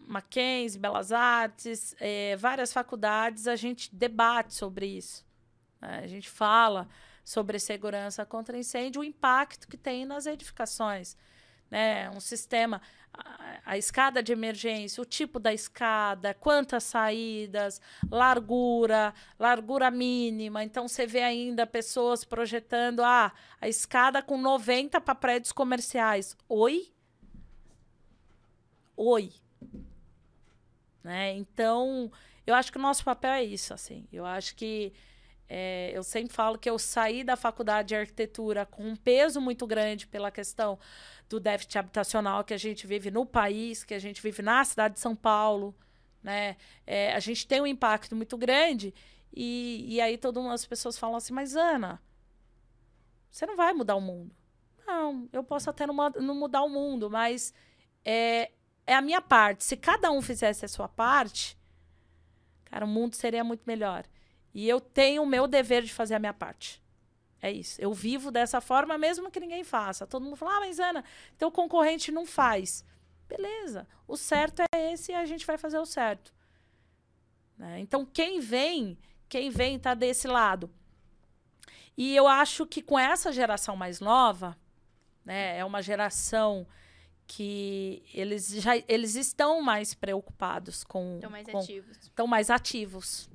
[0.06, 5.24] Mackenzie, Belas Artes, é, várias faculdades, a gente debate sobre isso.
[5.80, 6.00] Né?
[6.02, 6.88] A gente fala
[7.24, 11.16] sobre segurança contra incêndio, o impacto que tem nas edificações.
[11.70, 12.10] Né?
[12.10, 12.80] Um sistema,
[13.12, 20.62] a, a escada de emergência, o tipo da escada, quantas saídas, largura, largura mínima.
[20.62, 26.36] Então, você vê ainda pessoas projetando ah, a escada com 90 para prédios comerciais.
[26.48, 26.92] Oi?
[28.96, 29.32] Oi.
[31.04, 31.36] Né?
[31.36, 32.10] Então,
[32.46, 34.08] eu acho que o nosso papel é isso, assim.
[34.10, 34.92] Eu acho que
[35.48, 39.66] é, eu sempre falo que eu saí da faculdade de arquitetura com um peso muito
[39.66, 40.78] grande pela questão
[41.28, 44.94] do déficit habitacional que a gente vive no país, que a gente vive na cidade
[44.94, 45.74] de São Paulo,
[46.22, 46.56] né?
[46.86, 48.94] É, a gente tem um impacto muito grande
[49.32, 52.00] e, e aí todas as pessoas falam assim, mas Ana,
[53.30, 54.34] você não vai mudar o mundo.
[54.86, 57.52] Não, eu posso até não, não mudar o mundo, mas
[58.04, 58.50] é,
[58.86, 59.64] é a minha parte.
[59.64, 61.58] Se cada um fizesse a sua parte,
[62.64, 64.04] cara, o mundo seria muito melhor.
[64.52, 66.82] E eu tenho o meu dever de fazer a minha parte.
[67.40, 67.80] É isso.
[67.80, 70.06] Eu vivo dessa forma, mesmo que ninguém faça.
[70.06, 71.04] Todo mundo fala, ah, mas Ana,
[71.36, 72.84] teu concorrente não faz.
[73.28, 73.86] Beleza.
[74.06, 76.32] O certo é esse e a gente vai fazer o certo.
[77.58, 77.80] Né?
[77.80, 80.70] Então, quem vem, quem vem tá desse lado.
[81.96, 84.56] E eu acho que com essa geração mais nova,
[85.24, 86.66] né, é uma geração
[87.26, 91.98] que eles já eles estão mais preocupados com estão mais com, ativos.
[92.02, 93.28] estão mais ativos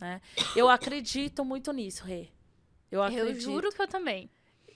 [0.00, 0.20] né?
[0.54, 2.28] Eu acredito muito nisso Rê.
[2.90, 4.30] Eu acredito eu juro que eu também.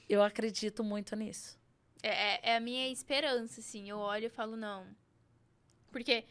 [0.09, 1.59] Eu acredito muito nisso.
[2.03, 3.89] É, é, é a minha esperança assim.
[3.89, 4.87] Eu olho e falo não.
[5.91, 6.25] Porque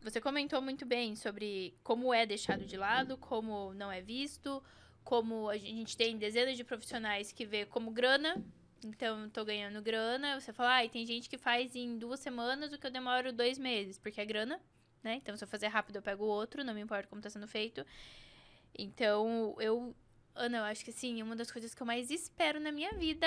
[0.00, 4.62] você comentou muito bem sobre como é deixado de lado como não é visto
[5.04, 8.44] como a gente tem dezenas de profissionais que vê como grana
[8.84, 10.40] então, eu tô ganhando grana.
[10.40, 13.58] Você fala, ah, tem gente que faz em duas semanas o que eu demoro dois
[13.58, 14.60] meses, porque é grana,
[15.02, 15.14] né?
[15.14, 17.84] Então, se eu fazer rápido, eu pego outro, não me importa como tá sendo feito.
[18.76, 19.94] Então, eu.
[20.34, 23.26] Ana, eu acho que sim, uma das coisas que eu mais espero na minha vida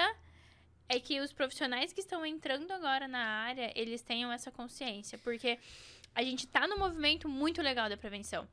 [0.88, 5.18] é que os profissionais que estão entrando agora na área, eles tenham essa consciência.
[5.18, 5.60] Porque
[6.16, 8.48] a gente tá num movimento muito legal da prevenção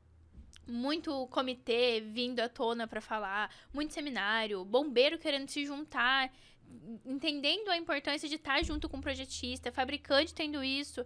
[0.67, 6.31] muito comitê vindo à tona para falar, muito seminário, bombeiro querendo se juntar
[7.05, 11.05] entendendo a importância de estar junto com o projetista, fabricante tendo isso.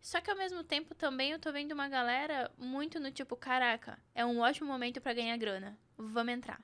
[0.00, 3.98] Só que ao mesmo tempo também eu tô vendo uma galera muito no tipo, caraca,
[4.14, 5.78] é um ótimo momento para ganhar grana.
[5.96, 6.60] Vamos entrar.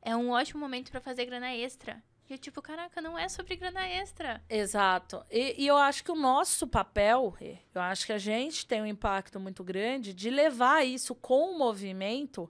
[0.00, 2.02] É um ótimo momento para fazer grana extra.
[2.28, 4.40] E eu, tipo, caraca, não é sobre grana extra.
[4.48, 5.24] Exato.
[5.28, 7.36] E, e, eu acho que o nosso papel,
[7.74, 11.58] eu acho que a gente tem um impacto muito grande de levar isso com o
[11.58, 12.48] movimento,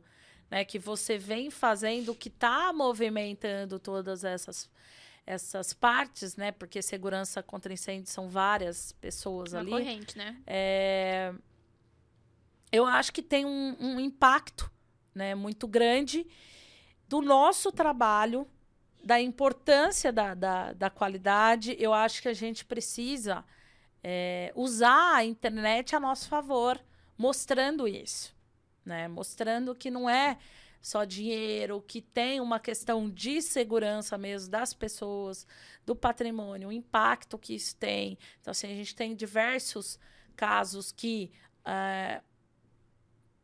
[0.51, 0.67] né?
[0.67, 4.71] Que você vem fazendo, que está movimentando todas essas
[5.26, 6.52] essas partes, né?
[6.52, 9.70] Porque segurança contra incêndio são várias pessoas Uma ali.
[9.70, 10.37] corrente, né?
[10.46, 11.33] É...
[12.72, 14.70] Eu acho que tem um, um impacto
[15.14, 16.26] né, muito grande
[17.09, 18.46] do nosso trabalho,
[19.02, 21.76] da importância da, da, da qualidade.
[21.78, 23.44] Eu acho que a gente precisa
[24.02, 26.80] é, usar a internet a nosso favor,
[27.18, 28.35] mostrando isso.
[28.85, 29.09] Né?
[29.09, 30.38] Mostrando que não é
[30.81, 35.47] só dinheiro, que tem uma questão de segurança mesmo das pessoas,
[35.85, 38.19] do patrimônio, o impacto que isso tem.
[38.40, 39.99] Então, assim, a gente tem diversos
[40.35, 42.23] casos que uh,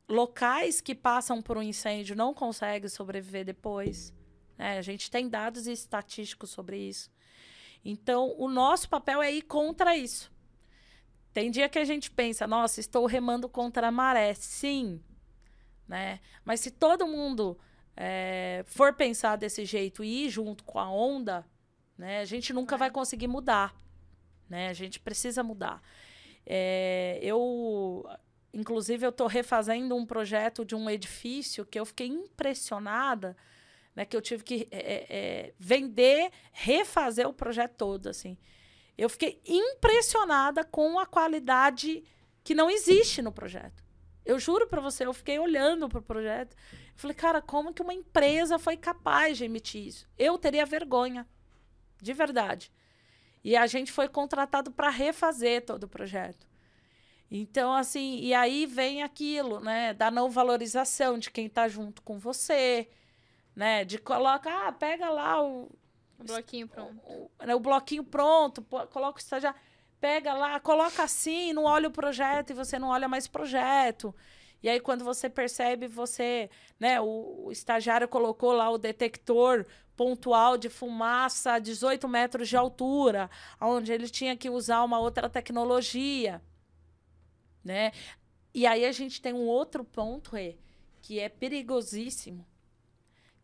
[0.08, 4.14] locais que passam por um incêndio não conseguem sobreviver depois.
[4.56, 4.78] Né?
[4.78, 7.10] A gente tem dados estatísticos sobre isso.
[7.84, 10.32] Então, o nosso papel é ir contra isso.
[11.32, 14.32] Tem dia que a gente pensa, nossa, estou remando contra a maré.
[14.34, 15.02] Sim,
[15.86, 16.20] né?
[16.44, 17.58] Mas se todo mundo
[17.96, 21.46] é, for pensar desse jeito e ir junto com a onda,
[21.96, 23.74] né, a gente nunca vai conseguir mudar.
[24.48, 24.68] Né?
[24.68, 25.82] A gente precisa mudar.
[26.44, 28.08] É, eu,
[28.52, 33.36] inclusive, eu estou refazendo um projeto de um edifício que eu fiquei impressionada,
[33.94, 38.36] né, que eu tive que é, é, vender, refazer o projeto todo, assim.
[38.96, 42.04] Eu fiquei impressionada com a qualidade
[42.44, 43.85] que não existe no projeto.
[44.26, 46.56] Eu juro para você, eu fiquei olhando pro projeto.
[46.72, 50.08] Eu falei, cara, como que uma empresa foi capaz de emitir isso?
[50.18, 51.24] Eu teria vergonha.
[52.02, 52.72] De verdade.
[53.44, 56.44] E a gente foi contratado para refazer todo o projeto.
[57.30, 62.18] Então, assim, e aí vem aquilo, né, da não valorização de quem está junto com
[62.18, 62.88] você,
[63.54, 65.70] né, de colocar, ah, pega lá o,
[66.18, 67.00] o bloquinho pronto.
[67.04, 69.58] O, o, né, o bloquinho pronto, coloca o estagiário
[70.00, 74.14] pega lá, coloca assim, não olha o projeto e você não olha mais projeto.
[74.62, 80.58] E aí, quando você percebe, você, né, o, o estagiário colocou lá o detector pontual
[80.58, 83.30] de fumaça a 18 metros de altura,
[83.60, 86.42] onde ele tinha que usar uma outra tecnologia,
[87.64, 87.92] né?
[88.54, 90.56] E aí a gente tem um outro ponto, Rê,
[91.00, 92.46] que é perigosíssimo,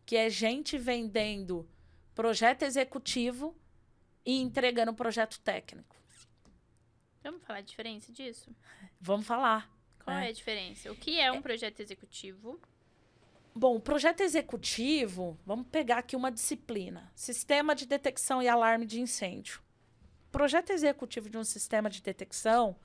[0.05, 1.67] que é gente vendendo
[2.13, 3.55] projeto executivo
[4.25, 6.02] e entregando projeto técnico.
[7.23, 8.53] Vamos falar a diferença disso?
[8.99, 9.71] Vamos falar.
[10.03, 10.91] Qual é, é a diferença?
[10.91, 11.41] O que é um é...
[11.41, 12.59] projeto executivo?
[13.55, 18.99] Bom, o projeto executivo, vamos pegar aqui uma disciplina: Sistema de Detecção e Alarme de
[18.99, 19.61] Incêndio.
[20.31, 22.75] Projeto executivo de um sistema de detecção,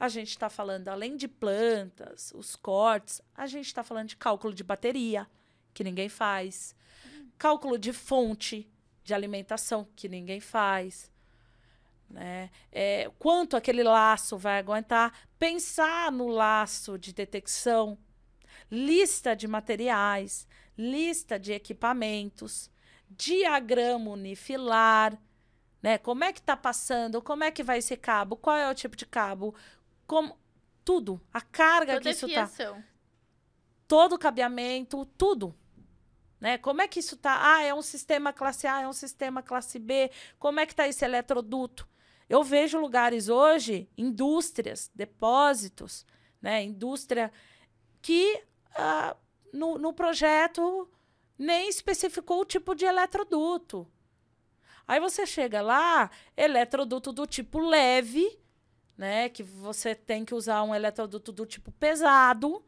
[0.00, 4.54] a gente está falando, além de plantas, os cortes, a gente está falando de cálculo
[4.54, 5.28] de bateria,
[5.74, 6.74] que ninguém faz,
[7.36, 8.66] cálculo de fonte
[9.04, 11.10] de alimentação, que ninguém faz,
[12.08, 12.50] né?
[12.72, 15.12] É, quanto aquele laço vai aguentar?
[15.38, 17.98] Pensar no laço de detecção,
[18.70, 22.70] lista de materiais, lista de equipamentos,
[23.08, 25.18] diagrama unifilar,
[25.82, 25.98] né?
[25.98, 27.22] Como é que está passando?
[27.22, 28.36] Como é que vai esse cabo?
[28.36, 29.54] Qual é o tipo de cabo?
[30.06, 30.36] Como
[30.84, 32.48] tudo, a carga Toda que isso está,
[33.88, 35.54] todo o cabeamento, tudo.
[36.40, 36.58] Né?
[36.58, 37.56] Como é que isso está?
[37.56, 40.10] Ah, é um sistema classe A, é um sistema classe B.
[40.38, 41.88] Como é que está esse eletroduto?
[42.28, 46.04] Eu vejo lugares hoje, indústrias, depósitos,
[46.42, 46.62] né?
[46.64, 47.32] Indústria
[48.02, 49.16] que uh,
[49.52, 50.88] no, no projeto
[51.38, 53.86] nem especificou o tipo de eletroduto.
[54.88, 58.38] Aí você chega lá, eletroduto do tipo leve,
[58.96, 59.28] né?
[59.28, 62.64] Que você tem que usar um eletroduto do tipo pesado.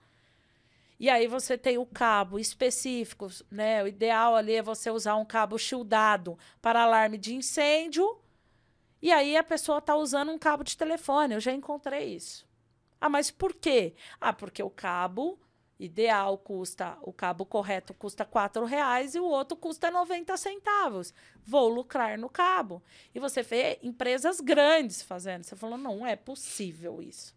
[1.01, 3.83] E aí você tem o cabo específico, né?
[3.83, 8.21] O ideal ali é você usar um cabo shieldado para alarme de incêndio
[9.00, 11.34] e aí a pessoa está usando um cabo de telefone.
[11.34, 12.46] Eu já encontrei isso.
[13.00, 13.94] Ah, mas por quê?
[14.20, 15.38] Ah, porque o cabo
[15.78, 21.14] ideal custa, o cabo correto custa quatro reais e o outro custa 90 centavos.
[21.44, 22.83] Vou lucrar no cabo.
[23.14, 25.44] E você vê empresas grandes fazendo.
[25.44, 27.37] Você falou, não é possível isso.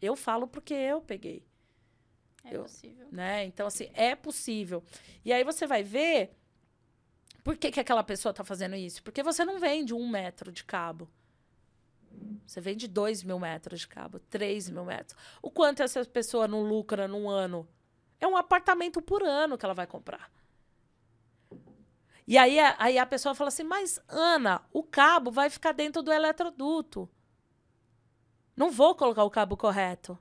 [0.00, 1.44] Eu falo porque eu peguei.
[2.42, 3.06] É eu, possível.
[3.10, 3.44] Né?
[3.44, 4.82] Então, assim, é possível.
[5.24, 6.34] E aí você vai ver
[7.46, 9.00] por que, que aquela pessoa está fazendo isso?
[9.04, 11.08] Porque você não vende um metro de cabo.
[12.44, 15.16] Você vende dois mil metros de cabo, três mil metros.
[15.40, 17.64] O quanto essa pessoa não lucra num ano?
[18.18, 20.28] É um apartamento por ano que ela vai comprar.
[22.26, 26.12] E aí, aí a pessoa fala assim: Mas, Ana, o cabo vai ficar dentro do
[26.12, 27.08] eletroduto.
[28.56, 30.18] Não vou colocar o cabo correto.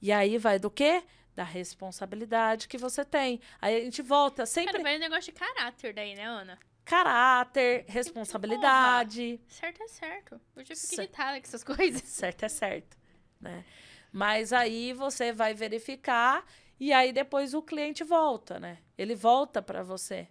[0.00, 1.02] E aí vai do quê?
[1.34, 3.40] Da responsabilidade que você tem.
[3.60, 4.72] Aí a gente volta sempre.
[4.72, 6.58] Cara, vai um negócio de caráter daí, né, Ana?
[6.84, 9.38] caráter, responsabilidade.
[9.38, 10.40] Porra, certo é certo.
[10.54, 12.02] Eu já fico irritada com essas coisas.
[12.04, 12.96] Certo é certo,
[13.40, 13.64] né?
[14.12, 16.44] Mas aí você vai verificar
[16.78, 18.78] e aí depois o cliente volta, né?
[18.96, 20.28] Ele volta para você.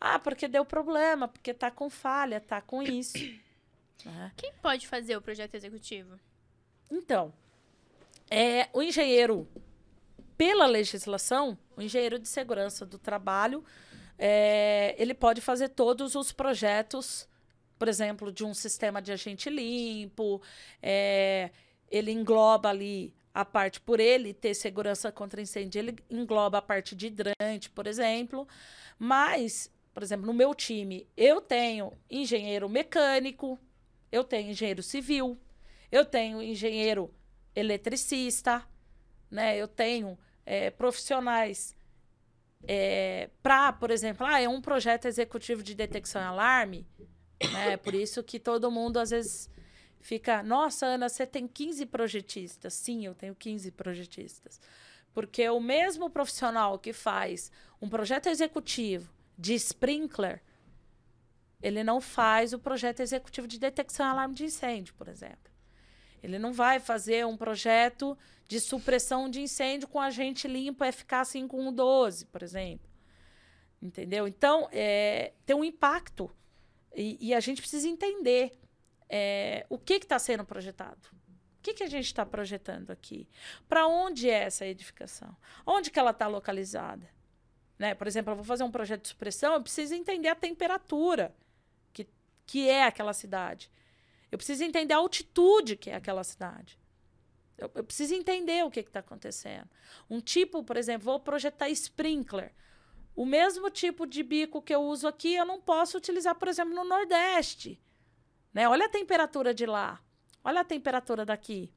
[0.00, 3.18] Ah, porque deu problema, porque tá com falha, tá com isso.
[4.04, 4.32] né?
[4.36, 6.18] Quem pode fazer o projeto executivo?
[6.90, 7.32] Então,
[8.30, 9.48] é, o engenheiro,
[10.36, 13.64] pela legislação, o engenheiro de segurança do trabalho,
[14.18, 17.28] é, ele pode fazer todos os projetos,
[17.78, 20.40] por exemplo, de um sistema de agente limpo,
[20.82, 21.50] é,
[21.90, 26.94] ele engloba ali a parte, por ele ter segurança contra incêndio, ele engloba a parte
[26.94, 28.46] de hidrante, por exemplo,
[28.98, 33.58] mas, por exemplo, no meu time, eu tenho engenheiro mecânico,
[34.12, 35.36] eu tenho engenheiro civil,
[35.90, 37.12] eu tenho engenheiro
[37.56, 38.64] eletricista,
[39.34, 39.56] né?
[39.56, 40.16] Eu tenho
[40.46, 41.76] é, profissionais
[43.42, 46.86] para, por exemplo, ah, é um projeto executivo de detecção e alarme,
[47.52, 47.76] né?
[47.76, 49.50] Por isso que todo mundo às vezes
[50.00, 52.72] fica, nossa, Ana, você tem 15 projetistas.
[52.72, 54.60] Sim, eu tenho 15 projetistas.
[55.12, 60.42] Porque o mesmo profissional que faz um projeto executivo de sprinkler,
[61.62, 65.53] ele não faz o projeto executivo de detecção e alarme de incêndio, por exemplo.
[66.24, 68.16] Ele não vai fazer um projeto
[68.48, 72.88] de supressão de incêndio com agente limpo FK5112, por exemplo.
[73.80, 74.26] Entendeu?
[74.26, 76.30] Então, é, tem um impacto.
[76.96, 78.58] E, e a gente precisa entender
[79.06, 81.08] é, o que está sendo projetado.
[81.58, 83.28] O que, que a gente está projetando aqui?
[83.68, 85.36] Para onde é essa edificação?
[85.66, 87.06] Onde que ela está localizada?
[87.78, 87.94] Né?
[87.94, 91.34] Por exemplo, eu vou fazer um projeto de supressão, eu preciso entender a temperatura
[91.92, 92.08] que,
[92.46, 93.70] que é aquela cidade.
[94.34, 96.76] Eu preciso entender a altitude que é aquela cidade.
[97.56, 99.70] Eu, eu preciso entender o que está acontecendo.
[100.10, 102.52] Um tipo, por exemplo, vou projetar sprinkler.
[103.14, 106.74] O mesmo tipo de bico que eu uso aqui, eu não posso utilizar, por exemplo,
[106.74, 107.80] no Nordeste.
[108.52, 108.68] Né?
[108.68, 110.02] Olha a temperatura de lá.
[110.42, 111.72] Olha a temperatura daqui.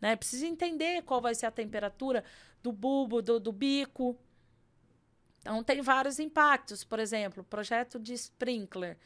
[0.00, 0.16] Né?
[0.16, 2.24] Preciso entender qual vai ser a temperatura
[2.62, 4.18] do bulbo, do, do bico.
[5.40, 6.82] Então, tem vários impactos.
[6.82, 8.96] Por exemplo, projeto de sprinkler.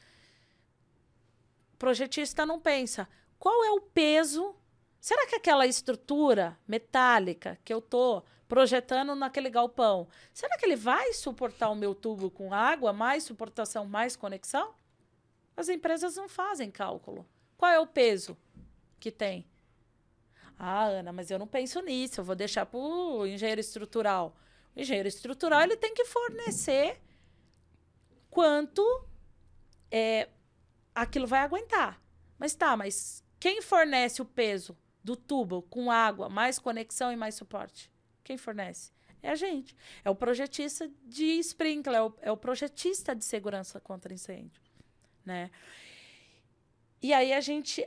[1.79, 3.09] Projetista não pensa
[3.39, 4.55] qual é o peso.
[5.01, 11.13] Será que aquela estrutura metálica que eu estou projetando naquele galpão, será que ele vai
[11.13, 14.75] suportar o meu tubo com água, mais suportação, mais conexão?
[15.57, 17.27] As empresas não fazem cálculo.
[17.57, 18.37] Qual é o peso
[19.01, 19.47] que tem?
[20.59, 24.37] Ah, Ana, mas eu não penso nisso, eu vou deixar para o engenheiro estrutural.
[24.77, 27.01] O engenheiro estrutural ele tem que fornecer
[28.31, 29.05] quanto
[29.91, 30.29] é,
[30.95, 32.01] aquilo vai aguentar.
[32.39, 37.35] Mas tá, mas quem fornece o peso do tubo com água, mais conexão e mais
[37.35, 37.91] suporte?
[38.23, 38.93] Quem fornece?
[39.23, 39.77] É a gente.
[40.05, 44.63] É o projetista de sprinkler, é o, é o projetista de segurança contra incêndio,
[45.25, 45.51] né?
[47.03, 47.87] E aí a gente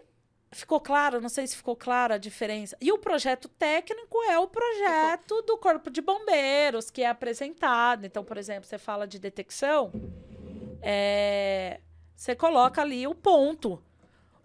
[0.51, 2.77] ficou claro, não sei se ficou clara a diferença.
[2.79, 8.05] E o projeto técnico é o projeto do Corpo de Bombeiros que é apresentado.
[8.05, 9.91] Então, por exemplo, você fala de detecção,
[10.81, 11.81] é,
[12.17, 13.81] você coloca ali o ponto.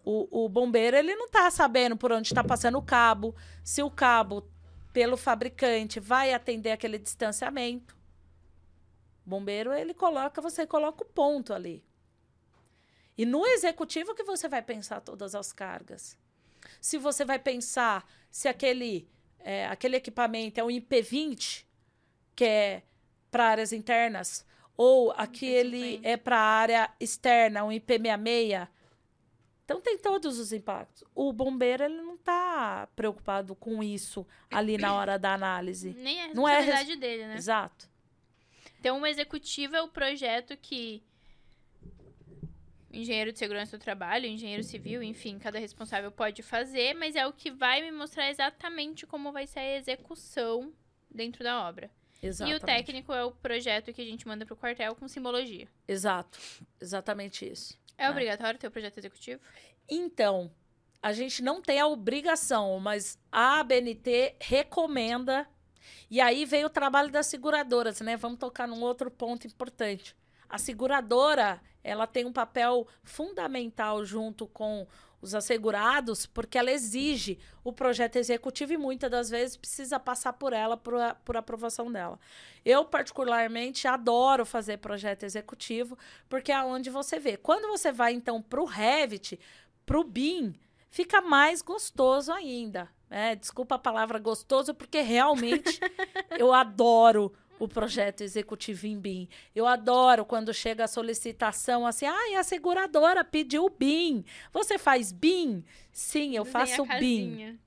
[0.04, 3.90] O, o bombeiro ele não está sabendo por onde está passando o cabo, se o
[3.90, 4.46] cabo
[4.92, 7.96] pelo fabricante vai atender aquele distanciamento.
[9.24, 11.82] O bombeiro ele coloca, você coloca o ponto ali.
[13.16, 16.18] E no executivo que você vai pensar todas as cargas.
[16.78, 19.08] Se você vai pensar se aquele,
[19.38, 21.64] é, aquele equipamento é um IP20,
[22.36, 22.82] que é
[23.30, 24.44] para áreas internas,
[24.84, 28.68] ou aquele é para área externa, um IP66.
[29.64, 31.04] Então tem todos os impactos.
[31.14, 35.94] O bombeiro ele não está preocupado com isso ali na hora da análise.
[35.98, 37.36] Nem é Não é responsabilidade res- dele, né?
[37.36, 37.88] Exato.
[38.80, 41.02] Então, o executivo é o projeto que
[42.92, 47.32] engenheiro de segurança do trabalho, engenheiro civil, enfim, cada responsável pode fazer, mas é o
[47.32, 50.72] que vai me mostrar exatamente como vai ser a execução
[51.10, 51.90] dentro da obra.
[52.22, 52.54] Exatamente.
[52.54, 55.66] E o técnico é o projeto que a gente manda pro quartel com simbologia.
[55.88, 56.38] Exato.
[56.80, 57.76] Exatamente isso.
[57.98, 58.10] É É.
[58.10, 59.40] obrigatório ter o projeto executivo?
[59.88, 60.50] Então,
[61.02, 65.48] a gente não tem a obrigação, mas a ABNT recomenda.
[66.08, 68.16] E aí veio o trabalho das seguradoras, né?
[68.16, 70.14] Vamos tocar num outro ponto importante.
[70.48, 74.86] A seguradora, ela tem um papel fundamental junto com
[75.22, 80.52] os assegurados, porque ela exige o projeto executivo e muitas das vezes precisa passar por
[80.52, 82.18] ela, por, a- por aprovação dela.
[82.64, 85.96] Eu, particularmente, adoro fazer projeto executivo,
[86.28, 87.36] porque é onde você vê.
[87.36, 89.38] Quando você vai, então, para o Revit,
[89.86, 90.54] para o BIM,
[90.90, 92.88] fica mais gostoso ainda.
[93.08, 93.36] né?
[93.36, 95.78] Desculpa a palavra gostoso, porque realmente
[96.36, 99.28] eu adoro o projeto executivo em BIM.
[99.55, 104.24] Eu adoro quando chega a solicitação assim, ah, a seguradora pediu BIM.
[104.53, 105.64] Você faz BIM?
[105.92, 107.59] Sim, eu faço BIM.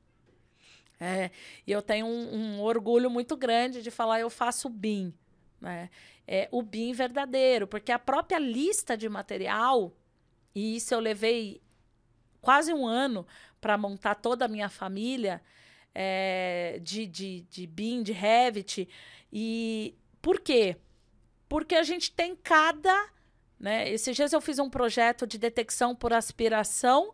[1.00, 1.30] É,
[1.68, 5.14] e eu tenho um, um, orgulho muito grande de falar eu faço BIM.
[5.60, 5.90] Né?
[6.28, 9.94] É, o BIM verdadeiro, porque a própria lista de material,
[10.54, 11.62] e isso eu levei
[12.42, 13.26] quase um ano
[13.60, 15.42] para montar toda a minha família
[15.94, 18.88] é, de, de, de BIM, de Revit,
[19.38, 20.78] e por quê?
[21.50, 23.10] Porque a gente tem cada.
[23.60, 23.90] Né?
[23.92, 27.14] Esses dias eu fiz um projeto de detecção por aspiração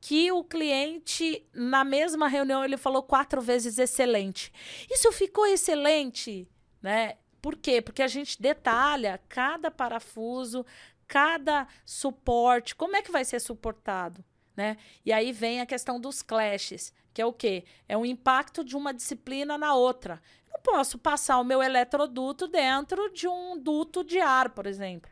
[0.00, 4.52] que o cliente, na mesma reunião, ele falou quatro vezes excelente.
[4.90, 6.48] Isso ficou excelente,
[6.82, 7.18] né?
[7.40, 7.80] Por quê?
[7.80, 10.66] Porque a gente detalha cada parafuso,
[11.06, 14.24] cada suporte, como é que vai ser suportado,
[14.56, 14.76] né?
[15.04, 17.64] E aí vem a questão dos clashes, que é o quê?
[17.88, 20.20] É o impacto de uma disciplina na outra.
[20.52, 25.10] Eu posso passar o meu eletroduto dentro de um duto de ar, por exemplo.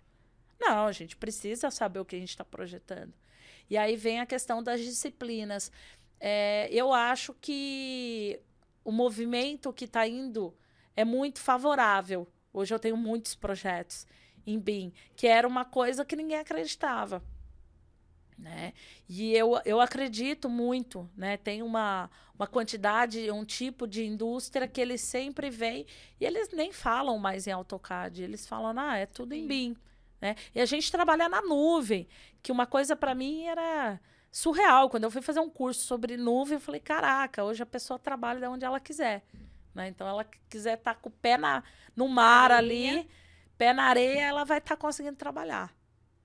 [0.59, 3.15] Não, a gente precisa saber o que a gente está projetando.
[3.71, 5.71] E aí vem a questão das disciplinas.
[6.19, 8.41] É, eu acho que
[8.85, 10.55] o movimento que está indo
[10.97, 12.27] é muito favorável.
[12.53, 14.07] Hoje eu tenho muitos projetos
[14.47, 17.23] em BIM, que era uma coisa que ninguém acreditava.
[18.37, 18.73] Né?
[19.09, 21.37] E eu, eu acredito muito, né?
[21.37, 22.09] Tem uma,
[22.39, 25.87] uma quantidade, um tipo de indústria que eles sempre vêm
[26.21, 29.41] e eles nem falam mais em AutoCAD, eles falam, ah, é tudo Sim.
[29.41, 29.77] em BIM.
[30.21, 30.37] Né?
[30.55, 32.09] E a gente trabalha na nuvem,
[32.43, 34.89] que uma coisa para mim era surreal.
[34.89, 38.41] Quando eu fui fazer um curso sobre nuvem, eu falei, caraca, hoje a pessoa trabalha
[38.41, 39.25] de onde ela quiser.
[39.75, 39.89] Né?
[39.89, 41.63] Então, ela quiser estar tá com o pé na,
[41.95, 43.09] no mar ali,
[43.57, 45.77] pé na areia, ela vai estar tá conseguindo trabalhar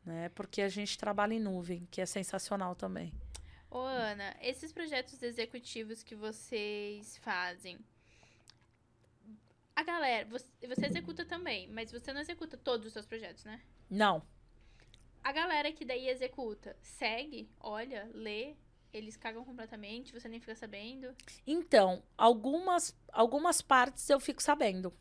[0.06, 0.30] né?
[0.30, 3.14] Porque a gente trabalha em nuvem, que é sensacional também.
[3.74, 7.80] Ô, Ana, esses projetos executivos que vocês fazem,
[9.76, 13.60] a galera, você, você executa também, mas você não executa todos os seus projetos, né?
[13.90, 14.22] Não.
[15.24, 18.54] A galera que daí executa, segue, olha, lê,
[18.94, 21.16] eles cagam completamente, você nem fica sabendo?
[21.48, 24.94] Então, algumas, algumas partes eu fico sabendo,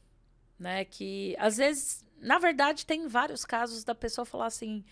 [0.58, 0.86] né?
[0.86, 4.84] Que às vezes na verdade, tem vários casos da pessoa falar assim,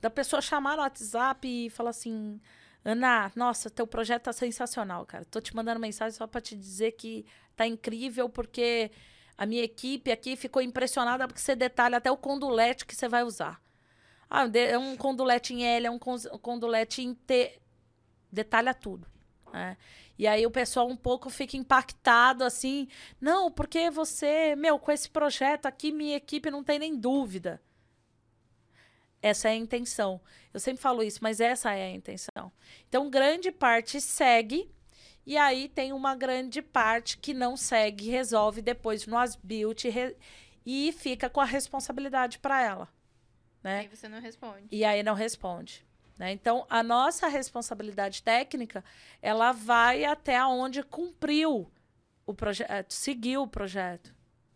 [0.00, 2.40] da pessoa chamar no WhatsApp e falar assim,
[2.86, 5.24] Ana, nossa, teu projeto tá sensacional, cara.
[5.24, 7.26] Tô te mandando mensagem só para te dizer que
[7.56, 8.92] tá incrível porque
[9.36, 13.24] a minha equipe aqui ficou impressionada porque você detalha até o condulete que você vai
[13.24, 13.60] usar.
[14.30, 17.58] Ah, é um condulete em L, é um condulete em T.
[18.30, 19.04] Detalha tudo.
[19.52, 19.76] Né?
[20.16, 22.86] E aí o pessoal um pouco fica impactado assim.
[23.20, 27.60] Não, porque você, meu, com esse projeto aqui, minha equipe não tem nem dúvida.
[29.26, 30.20] Essa é a intenção.
[30.54, 32.52] Eu sempre falo isso, mas essa é a intenção.
[32.88, 34.70] Então, grande parte segue,
[35.26, 40.16] e aí tem uma grande parte que não segue, resolve depois no as-built re
[40.64, 42.88] e fica com a responsabilidade para ela.
[43.64, 43.80] Né?
[43.80, 44.68] Aí você não responde.
[44.70, 45.84] E aí não responde.
[46.16, 46.30] Né?
[46.30, 48.84] Então, a nossa responsabilidade técnica,
[49.20, 51.68] ela vai até onde cumpriu
[52.24, 54.14] o projeto, seguiu o projeto.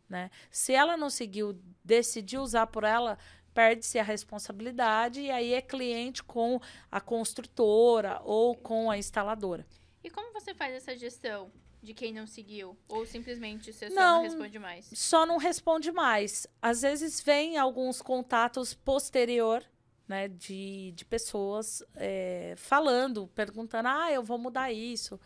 [0.09, 0.31] Né?
[0.49, 3.19] Se ela não seguiu, decidiu usar por ela,
[3.61, 6.59] perde-se a responsabilidade e aí é cliente com
[6.91, 9.67] a construtora ou com a instaladora.
[10.03, 11.53] E como você faz essa gestão
[11.83, 12.75] de quem não seguiu?
[12.89, 14.91] Ou simplesmente você só não, não responde mais?
[14.95, 16.47] Só não responde mais.
[16.63, 19.63] Às vezes vem alguns contatos posterior
[20.09, 25.21] né, de, de pessoas é, falando, perguntando, ah, eu vou mudar isso,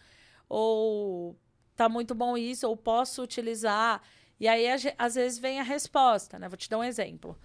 [0.49, 1.39] ou
[1.77, 4.03] tá muito bom isso, ou posso utilizar.
[4.41, 4.67] E aí,
[4.99, 6.49] às vezes, vem a resposta, né?
[6.49, 7.39] Vou te dar um exemplo.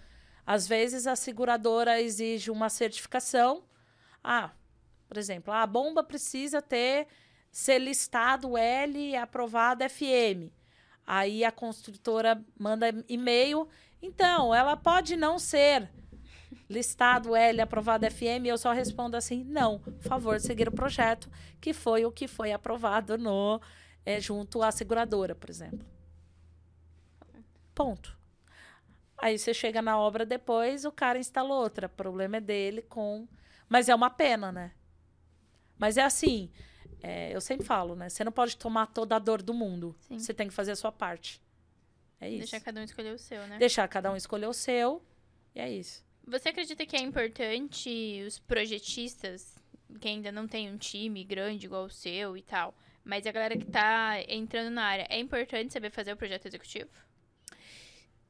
[0.49, 3.61] Às vezes, a seguradora exige uma certificação.
[4.23, 4.49] Ah,
[5.07, 7.05] por exemplo, a bomba precisa ter
[7.51, 10.51] ser listado L e aprovado FM.
[11.05, 13.67] Aí a construtora manda e-mail.
[14.01, 15.87] Então, ela pode não ser
[16.67, 21.29] listado L aprovado FM, eu só respondo assim: não, por favor, seguir o projeto,
[21.61, 23.61] que foi o que foi aprovado no
[24.03, 25.85] é, junto à seguradora, por exemplo.
[27.75, 28.18] Ponto.
[29.21, 31.87] Aí você chega na obra depois, o cara instalou outra.
[31.87, 33.27] O problema é dele com.
[33.67, 34.71] Mas é uma pena, né?
[35.77, 36.51] Mas é assim,
[37.01, 38.09] é, eu sempre falo, né?
[38.09, 39.95] Você não pode tomar toda a dor do mundo.
[40.01, 40.19] Sim.
[40.19, 41.41] Você tem que fazer a sua parte.
[42.19, 42.39] É isso.
[42.39, 43.57] Deixar cada um escolher o seu, né?
[43.57, 45.01] Deixar cada um escolher o seu.
[45.55, 46.03] E é isso.
[46.27, 49.55] Você acredita que é importante os projetistas,
[49.99, 53.57] que ainda não tem um time grande igual o seu e tal, mas a galera
[53.57, 56.91] que tá entrando na área, é importante saber fazer o projeto executivo?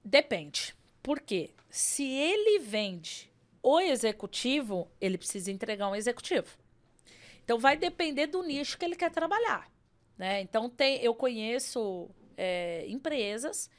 [0.06, 0.74] Depende.
[1.02, 1.52] Por quê?
[1.70, 3.32] Se ele vende
[3.62, 6.58] o executivo, ele precisa entregar um executivo.
[7.44, 9.72] Então vai depender do nicho que ele quer trabalhar.
[10.18, 10.42] Né?
[10.42, 13.70] Então tem, eu conheço é, empresas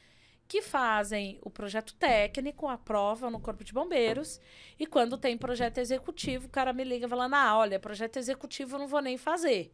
[0.48, 4.40] que fazem o projeto técnico, a prova no Corpo de Bombeiros,
[4.76, 8.80] e quando tem projeto executivo, o cara me liga falando: ah, olha, projeto executivo eu
[8.80, 9.72] não vou nem fazer.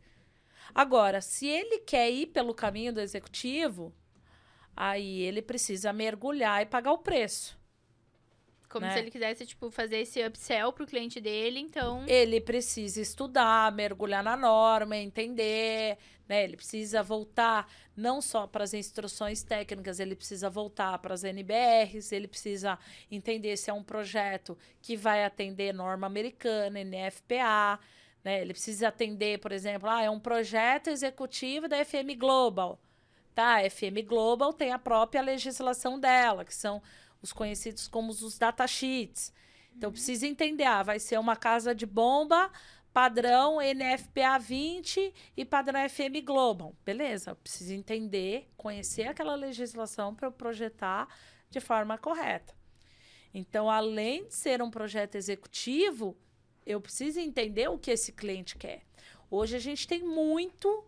[0.74, 3.94] Agora, se ele quer ir pelo caminho do executivo,
[4.77, 7.59] aí ele precisa mergulhar e pagar o preço.
[8.68, 8.93] Como né?
[8.93, 12.05] se ele quisesse, tipo, fazer esse upsell pro cliente dele, então.
[12.07, 15.97] Ele precisa estudar, mergulhar na norma, entender,
[16.29, 16.45] né?
[16.45, 22.12] Ele precisa voltar não só para as instruções técnicas, ele precisa voltar para as NBRs,
[22.12, 22.79] ele precisa
[23.11, 27.79] entender se é um projeto que vai atender norma americana, NFPA,
[28.22, 28.43] né?
[28.43, 32.81] Ele precisa atender, por exemplo, ah, é um projeto executivo da FM Global.
[33.37, 36.82] Tá, a FM Global tem a própria legislação dela, que são
[37.20, 39.30] os conhecidos como os datasheets.
[39.76, 42.51] Então, precisa entender, ah, vai ser uma casa de bomba
[42.95, 46.74] padrão NFPA 20 e padrão FM Global.
[46.82, 51.07] Beleza, eu preciso entender, conhecer aquela legislação para eu projetar
[51.51, 52.55] de forma correta.
[53.34, 56.16] Então, além de ser um projeto executivo,
[56.64, 58.80] eu preciso entender o que esse cliente quer.
[59.30, 60.86] Hoje a gente tem muito,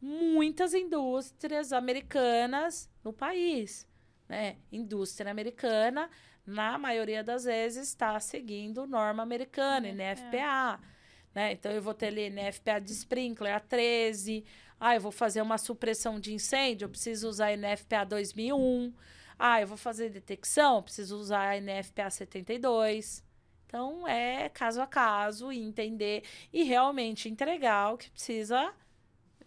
[0.00, 3.88] muitas indústrias americanas no país
[4.30, 6.08] né, indústria americana,
[6.46, 10.80] na maioria das vezes está seguindo norma americana, é, NFPA.
[10.80, 11.34] É.
[11.34, 11.52] Né?
[11.52, 14.44] Então, eu vou ter ali NFPA de sprinkler, a 13.
[14.78, 18.94] Ah, eu vou fazer uma supressão de incêndio, eu preciso usar NFPA 2001.
[19.36, 23.24] Ah, eu vou fazer detecção, eu preciso usar a NFPA 72.
[23.66, 26.22] Então, é caso a caso entender
[26.52, 28.72] e realmente entregar o que precisa.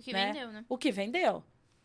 [0.04, 0.26] O que né?
[0.26, 0.66] vendeu, né?
[0.68, 1.44] O que vendeu.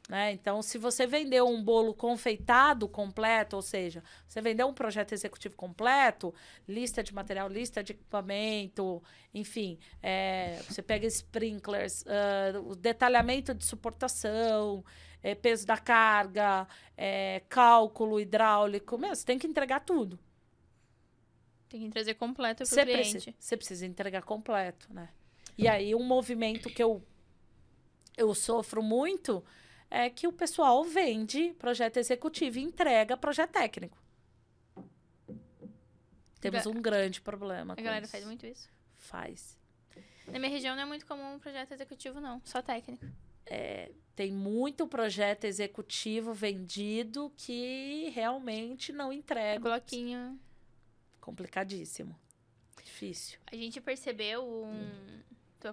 [0.08, 0.32] Né?
[0.32, 5.54] Então, se você vendeu um bolo confeitado completo, ou seja, você vendeu um projeto executivo
[5.54, 6.34] completo,
[6.66, 9.00] lista de material, lista de equipamento,
[9.32, 14.82] enfim, é, você pega sprinklers, uh, o detalhamento de suportação,
[15.22, 16.66] é, peso da carga,
[16.96, 20.18] é, cálculo hidráulico, meu, você tem que entregar tudo.
[21.68, 23.10] Tem que trazer completo para o cliente.
[23.10, 25.10] Precisa, você precisa entregar completo, né?
[25.58, 27.02] E aí, um movimento que eu,
[28.18, 29.44] eu sofro muito
[29.90, 33.96] é que o pessoal vende projeto executivo e entrega projeto técnico.
[36.40, 37.74] Temos um grande problema.
[37.76, 38.12] A galera isso.
[38.12, 38.68] faz muito isso?
[38.96, 39.58] Faz.
[40.26, 43.06] Na minha região não é muito comum um projeto executivo, não, só técnico.
[43.46, 49.56] É, tem muito projeto executivo vendido que realmente não entrega.
[49.56, 50.38] É bloquinho.
[51.20, 52.14] Complicadíssimo.
[52.82, 53.38] Difícil.
[53.50, 55.22] A gente percebeu um.
[55.60, 55.72] Tô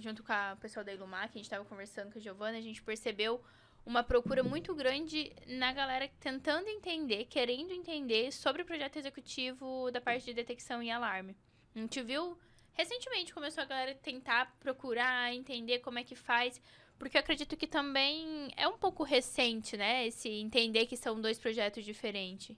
[0.00, 2.62] junto com a pessoa da Ilumar, que a gente estava conversando com a Giovana, a
[2.62, 3.42] gente percebeu
[3.84, 10.00] uma procura muito grande na galera tentando entender, querendo entender sobre o projeto executivo da
[10.00, 11.36] parte de detecção e alarme.
[11.74, 12.38] A gente viu
[12.72, 16.60] recentemente começou a galera tentar procurar, entender como é que faz,
[16.98, 21.38] porque eu acredito que também é um pouco recente, né, esse entender que são dois
[21.38, 22.56] projetos diferentes.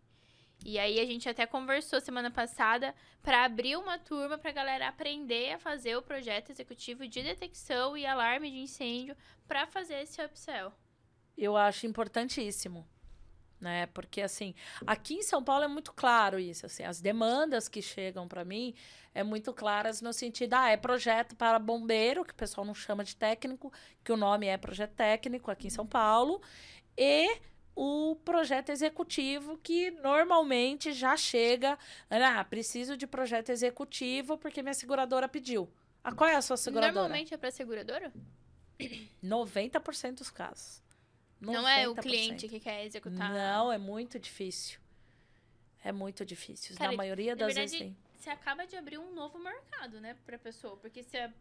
[0.65, 4.89] E aí a gente até conversou semana passada para abrir uma turma para a galera
[4.89, 10.23] aprender a fazer o projeto executivo de detecção e alarme de incêndio para fazer esse
[10.23, 10.73] upsell.
[11.37, 12.87] Eu acho importantíssimo.
[13.61, 13.87] Né?
[13.87, 18.27] Porque assim, aqui em São Paulo é muito claro isso, assim, as demandas que chegam
[18.27, 18.75] para mim
[19.15, 23.05] é muito claras no sentido, ah, é projeto para bombeiro, que o pessoal não chama
[23.05, 26.43] de técnico, que o nome é projeto técnico aqui em São Paulo,
[26.99, 27.39] e
[27.75, 31.79] o projeto executivo que normalmente já chega,
[32.11, 35.69] ah, preciso de projeto executivo porque minha seguradora pediu.
[36.05, 36.93] Ah, qual é a sua seguradora?
[36.93, 38.13] Normalmente é para seguradora?
[39.23, 40.83] 90% dos casos.
[41.41, 41.53] 90%.
[41.53, 43.33] Não é o cliente que quer executar.
[43.33, 44.79] Não, é muito difícil.
[45.85, 46.77] É muito difícil.
[46.77, 47.97] Cara, na maioria das verdade, vezes tem.
[48.19, 50.77] Você acaba de abrir um novo mercado, né, pra pessoa.
[50.77, 51.33] Porque se a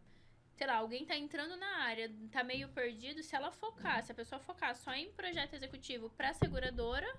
[0.61, 4.15] sei lá, alguém tá entrando na área, tá meio perdido, se ela focar, se a
[4.15, 7.11] pessoa focar só em projeto executivo pra seguradora,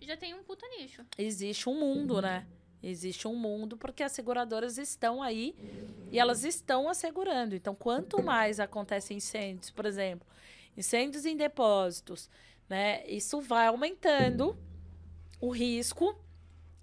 [0.00, 1.04] já tem um puta nicho.
[1.18, 2.46] Existe um mundo, né?
[2.80, 5.56] Existe um mundo porque as seguradoras estão aí
[6.12, 7.56] e elas estão assegurando.
[7.56, 10.24] Então, quanto mais acontece incêndios, por exemplo,
[10.76, 12.30] incêndios em depósitos,
[12.68, 13.04] né?
[13.08, 14.56] Isso vai aumentando
[15.40, 16.16] o risco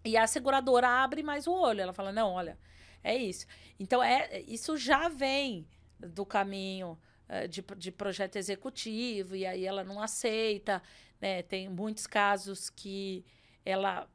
[0.04, 1.80] e a seguradora abre mais o olho.
[1.80, 2.58] Ela fala: não, olha,
[3.04, 3.46] é isso.
[3.80, 5.68] Então, é, isso já vem
[6.00, 6.98] do caminho
[7.30, 10.82] uh, de, de projeto executivo, e aí ela não aceita.
[11.20, 11.42] Né?
[11.44, 13.26] Tem muitos casos que
[13.66, 14.08] ela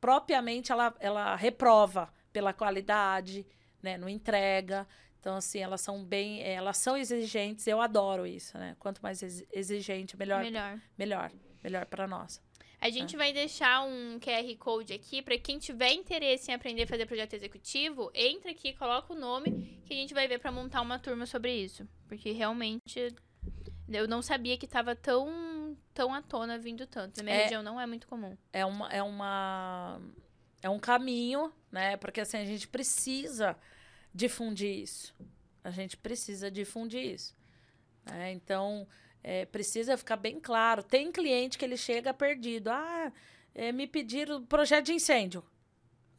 [0.00, 3.46] propriamente ela, ela reprova pela qualidade,
[3.82, 3.96] né?
[3.96, 4.86] não entrega.
[5.18, 6.42] Então, assim, elas são bem.
[6.42, 8.76] Elas são exigentes, eu adoro isso, né?
[8.78, 10.42] Quanto mais exigente, melhor.
[10.42, 10.78] Melhor.
[10.98, 11.32] Melhor.
[11.62, 12.42] Melhor para nós.
[12.86, 13.18] A gente é.
[13.18, 17.32] vai deixar um QR Code aqui para quem tiver interesse em aprender a fazer projeto
[17.32, 21.24] executivo, entra aqui, coloca o nome que a gente vai ver para montar uma turma
[21.24, 23.14] sobre isso, porque realmente
[23.88, 27.16] eu não sabia que estava tão tão à tona vindo tanto.
[27.18, 27.42] Na minha É.
[27.44, 28.36] região não é muito comum.
[28.52, 30.00] é uma é uma
[30.62, 31.96] é um caminho, né?
[31.96, 33.56] Porque assim a gente precisa
[34.14, 35.14] difundir isso.
[35.62, 37.34] A gente precisa difundir isso.
[38.04, 38.32] né?
[38.32, 38.86] Então
[39.24, 40.84] é, precisa ficar bem claro.
[40.84, 42.68] Tem cliente que ele chega perdido.
[42.70, 43.12] Ah,
[43.54, 45.42] é, me pediram projeto de incêndio.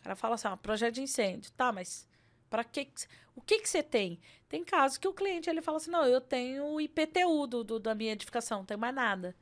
[0.01, 1.51] O cara fala assim, ah, projeto de incêndio.
[1.53, 2.07] Tá, mas
[2.49, 2.89] para que
[3.35, 4.19] o que que você tem?
[4.49, 7.79] Tem casos que o cliente ele fala assim, não, eu tenho o IPTU do, do-
[7.79, 9.35] da minha edificação, não tem mais nada.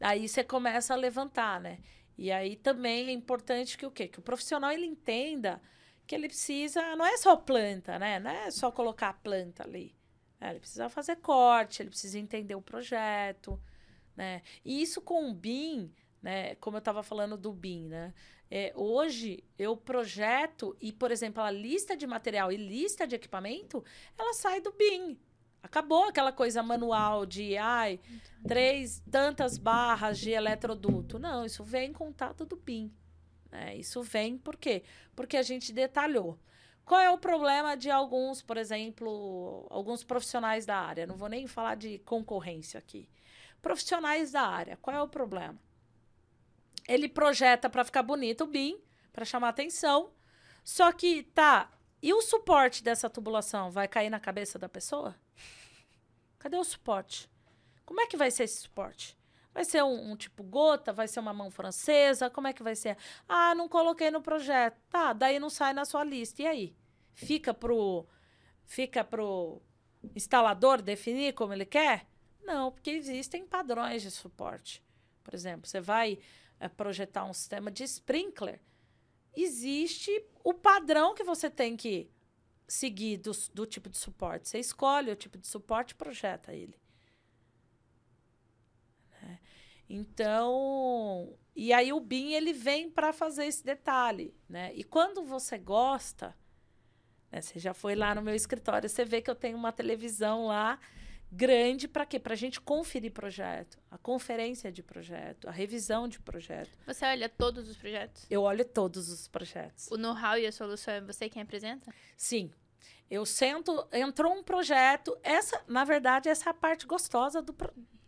[0.00, 1.80] Aí você começa a levantar, né?
[2.16, 4.08] E aí também é importante que o quê?
[4.08, 5.60] Que o profissional ele entenda
[6.06, 8.18] que ele precisa, não é só planta, né?
[8.18, 9.94] Não é só colocar a planta ali.
[10.40, 10.50] Né?
[10.50, 13.60] Ele precisa fazer corte, ele precisa entender o projeto,
[14.16, 14.42] né?
[14.64, 16.54] E isso com o BIM, né?
[16.56, 18.14] Como eu estava falando do BIM, né?
[18.50, 23.84] É, hoje eu projeto e, por exemplo, a lista de material e lista de equipamento,
[24.18, 25.16] ela sai do BIM.
[25.62, 28.00] Acabou aquela coisa manual de, ai,
[28.48, 31.18] três tantas barras de eletroduto.
[31.18, 32.90] Não, isso vem em contato do BIM.
[33.52, 33.76] né?
[33.76, 34.82] Isso vem por quê?
[35.14, 36.38] Porque a gente detalhou.
[36.84, 41.06] Qual é o problema de alguns, por exemplo, alguns profissionais da área?
[41.06, 43.08] Não vou nem falar de concorrência aqui.
[43.62, 45.58] Profissionais da área, qual é o problema?
[46.88, 48.80] Ele projeta para ficar bonito o BIM,
[49.12, 50.10] para chamar atenção.
[50.64, 51.70] Só que tá,
[52.02, 55.14] e o suporte dessa tubulação vai cair na cabeça da pessoa?
[56.38, 57.30] Cadê o suporte?
[57.84, 59.19] Como é que vai ser esse suporte?
[59.52, 60.92] Vai ser um, um tipo gota?
[60.92, 62.30] Vai ser uma mão francesa?
[62.30, 62.96] Como é que vai ser?
[63.28, 64.80] Ah, não coloquei no projeto.
[64.88, 66.42] Tá, daí não sai na sua lista.
[66.42, 66.76] E aí?
[67.12, 68.06] Fica pro
[68.64, 69.60] fica pro
[70.14, 72.06] instalador definir como ele quer?
[72.42, 74.82] Não, porque existem padrões de suporte.
[75.22, 76.18] Por exemplo, você vai
[76.58, 78.60] eh, projetar um sistema de sprinkler.
[79.36, 82.10] Existe o padrão que você tem que
[82.66, 84.48] seguir do, do tipo de suporte.
[84.48, 86.80] Você escolhe o tipo de suporte e projeta ele.
[89.20, 89.38] Né?
[89.92, 94.72] Então, e aí o BIM ele vem para fazer esse detalhe, né?
[94.72, 96.32] E quando você gosta,
[97.28, 100.46] né, você já foi lá no meu escritório, você vê que eu tenho uma televisão
[100.46, 100.78] lá
[101.32, 102.20] grande para quê?
[102.20, 106.70] Para a gente conferir projeto, a conferência de projeto, a revisão de projeto.
[106.86, 108.26] Você olha todos os projetos?
[108.30, 109.88] Eu olho todos os projetos.
[109.90, 111.92] O know-how e a solução é você quem apresenta?
[112.16, 112.48] Sim.
[113.10, 117.52] Eu sento, entrou um projeto, essa, na verdade, essa é a parte gostosa do,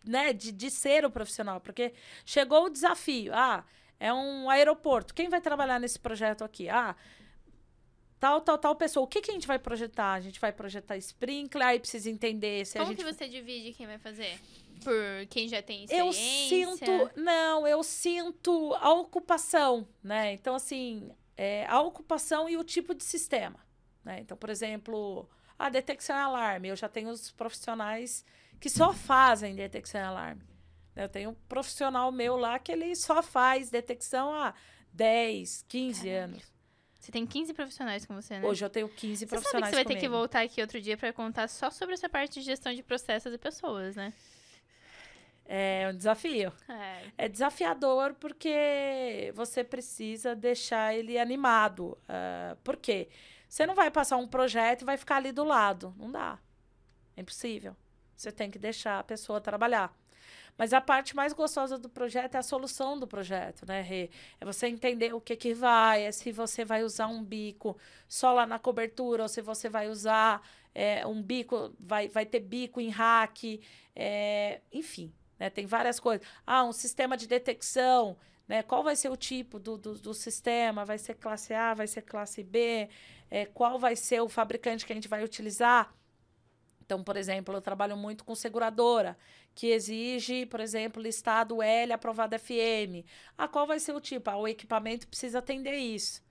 [0.03, 1.93] né, de, de ser o profissional, porque
[2.25, 3.33] chegou o desafio.
[3.33, 3.63] Ah,
[3.99, 5.13] é um aeroporto.
[5.13, 6.67] Quem vai trabalhar nesse projeto aqui?
[6.69, 6.95] Ah,
[8.19, 9.03] tal, tal, tal pessoa.
[9.03, 10.13] O que, que a gente vai projetar?
[10.13, 13.73] A gente vai projetar sprinkler, aí precisa entender se a Como gente que você divide
[13.73, 14.39] quem vai fazer?
[14.83, 16.77] Por quem já tem eu experiência?
[16.77, 22.93] sinto não eu sinto a ocupação né então assim é, a ocupação e o tipo
[22.93, 23.57] de sistema
[24.03, 28.25] né então por exemplo a detecção e alarme eu já tenho os profissionais
[28.63, 30.41] que só fazem detecção e alarme
[30.95, 34.53] eu tenho um profissional meu lá que ele só faz detecção há
[34.93, 36.23] 10, 15 Caralho.
[36.23, 36.53] anos
[36.97, 38.47] Você tem 15 profissionais com você, né?
[38.47, 40.15] hoje eu tenho 15 você sabe que profissionais você vai ter que comigo.
[40.17, 43.37] voltar aqui outro dia pra contar só sobre essa parte de gestão de processos e
[43.37, 44.13] pessoas, né?
[45.45, 47.01] é um desafio É.
[47.25, 51.97] É desafiador porque você precisa deixar ele animado.
[52.07, 53.09] Ah, por quê?
[53.49, 55.93] Você não vai passar um projeto e vai ficar ali do lado.
[55.97, 56.39] Não dá.
[57.17, 57.75] É impossível.
[58.15, 59.93] Você tem que deixar a pessoa trabalhar.
[60.57, 64.09] Mas a parte mais gostosa do projeto é a solução do projeto, né, Rê?
[64.39, 67.75] É você entender o que que vai, é se você vai usar um bico
[68.07, 72.39] só lá na cobertura, ou se você vai usar é, um bico, vai, vai ter
[72.39, 73.61] bico em rack,
[73.95, 75.49] é, enfim, né?
[75.49, 76.25] Tem várias coisas.
[76.45, 78.15] Ah, um sistema de detecção,
[78.47, 78.61] né?
[78.61, 80.85] Qual vai ser o tipo do, do, do sistema?
[80.85, 82.89] Vai ser classe A, vai ser classe B?
[83.29, 85.91] É, qual vai ser o fabricante que a gente vai utilizar?
[86.85, 89.17] Então, por exemplo, eu trabalho muito com seguradora,
[89.55, 93.07] que exige, por exemplo, listado L aprovado FM.
[93.37, 94.29] Ah, qual vai ser o tipo?
[94.29, 96.21] Ah, o equipamento precisa atender isso.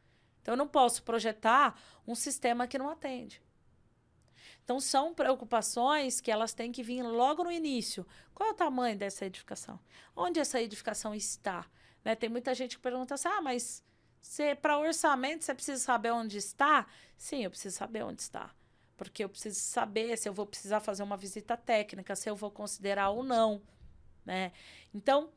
[0.40, 3.42] Então, eu não posso projetar um sistema que não atende.
[4.64, 8.06] Então, são preocupações que elas têm que vir logo no início.
[8.34, 9.80] Qual é o tamanho dessa edificação?
[10.14, 11.66] Onde essa edificação está?
[12.04, 12.14] Né?
[12.14, 13.82] Tem muita gente que pergunta assim: ah, mas
[14.60, 16.86] para orçamento você precisa saber onde está?
[17.16, 18.50] Sim, eu preciso saber onde está.
[19.10, 22.50] Porque eu preciso saber se eu vou precisar fazer uma visita técnica, se eu vou
[22.50, 23.62] considerar ou não.
[24.24, 24.52] Né?
[24.94, 25.30] Então,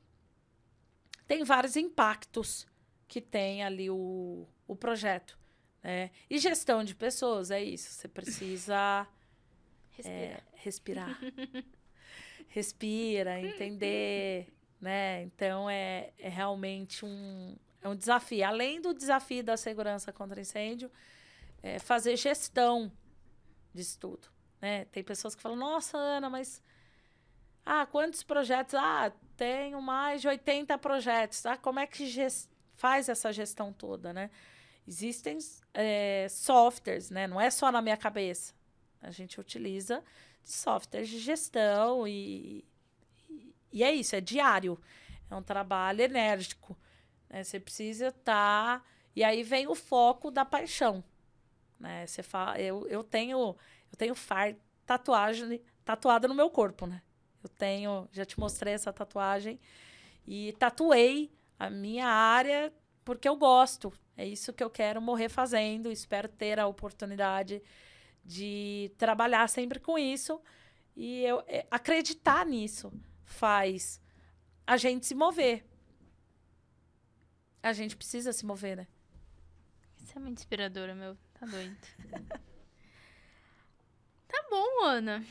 [1.28, 2.68] tem vários impactos
[3.08, 5.38] que tem ali o, o projeto.
[5.84, 6.12] Né?
[6.30, 7.92] E gestão de pessoas, é isso.
[7.92, 9.08] Você precisa
[9.92, 10.16] Respira.
[10.16, 11.20] é, respirar.
[12.48, 15.24] Respira, entender, né?
[15.24, 18.46] Então é, é realmente um, é um desafio.
[18.46, 20.92] Além do desafio da segurança contra incêndio,
[21.62, 22.92] é fazer gestão
[23.76, 24.28] disso tudo.
[24.62, 24.86] Né?
[24.86, 26.64] Tem pessoas que falam, nossa, Ana, mas
[27.66, 28.76] Ah, quantos projetos?
[28.76, 31.46] Ah, tenho mais de 80 projetos.
[31.46, 32.06] Ah, como é que
[32.76, 34.30] faz essa gestão toda, né?
[34.88, 35.38] Existem
[35.74, 37.28] é, softwares, né?
[37.28, 38.54] Não é só na minha cabeça.
[39.02, 40.04] A gente utiliza
[40.44, 42.64] softwares de gestão e,
[43.30, 44.80] e, e é isso, é diário.
[45.30, 46.78] É um trabalho enérgico.
[47.30, 47.44] Né?
[47.44, 48.80] Você precisa estar.
[48.80, 48.86] Tá...
[49.16, 51.04] E aí vem o foco da paixão.
[51.80, 52.06] Né?
[52.08, 53.56] Você fala, eu, eu tenho
[53.92, 54.56] eu tenho far,
[54.86, 57.02] tatuagem tatuada no meu corpo, né?
[57.44, 59.60] Eu tenho, já te mostrei essa tatuagem
[60.26, 62.74] e tatuei a minha área
[63.04, 63.94] porque eu gosto.
[64.18, 65.92] É isso que eu quero morrer fazendo.
[65.92, 67.62] Espero ter a oportunidade
[68.24, 70.42] de trabalhar sempre com isso
[70.96, 72.92] e eu é, acreditar nisso
[73.24, 74.02] faz
[74.66, 75.64] a gente se mover.
[77.62, 78.88] A gente precisa se mover, né?
[80.04, 81.16] Isso é muito inspiradora, meu.
[81.40, 81.78] Tá doido.
[84.28, 85.24] tá bom, Ana.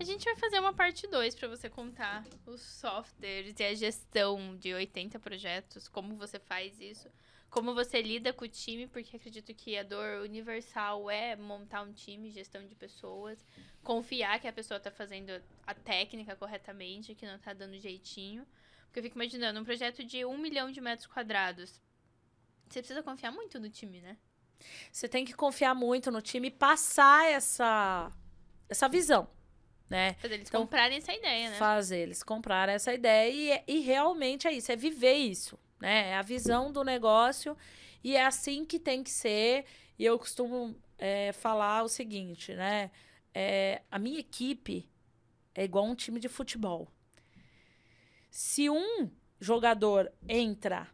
[0.00, 4.56] A gente vai fazer uma parte 2 para você contar os softwares e a gestão
[4.56, 7.10] de 80 projetos, como você faz isso,
[7.50, 11.92] como você lida com o time, porque acredito que a dor universal é montar um
[11.92, 13.44] time, gestão de pessoas,
[13.82, 15.32] confiar que a pessoa está fazendo
[15.66, 18.46] a técnica corretamente, que não está dando jeitinho.
[18.86, 21.82] Porque eu fico imaginando, um projeto de um milhão de metros quadrados,
[22.68, 24.16] você precisa confiar muito no time, né?
[24.90, 28.10] Você tem que confiar muito no time e passar essa,
[28.68, 29.28] essa visão
[29.88, 30.14] né?
[30.14, 31.56] Fazer eles então, comprarem essa ideia, né?
[31.56, 36.10] Fazer eles comprarem essa ideia e, e realmente é isso, é viver isso, né?
[36.10, 37.56] É a visão do negócio
[38.04, 39.64] e é assim que tem que ser.
[39.98, 42.90] E eu costumo é, falar o seguinte, né?
[43.34, 44.88] É, a minha equipe
[45.54, 46.88] é igual um time de futebol.
[48.30, 50.88] Se um jogador entra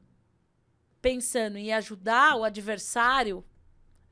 [1.03, 3.45] pensando em ajudar o adversário,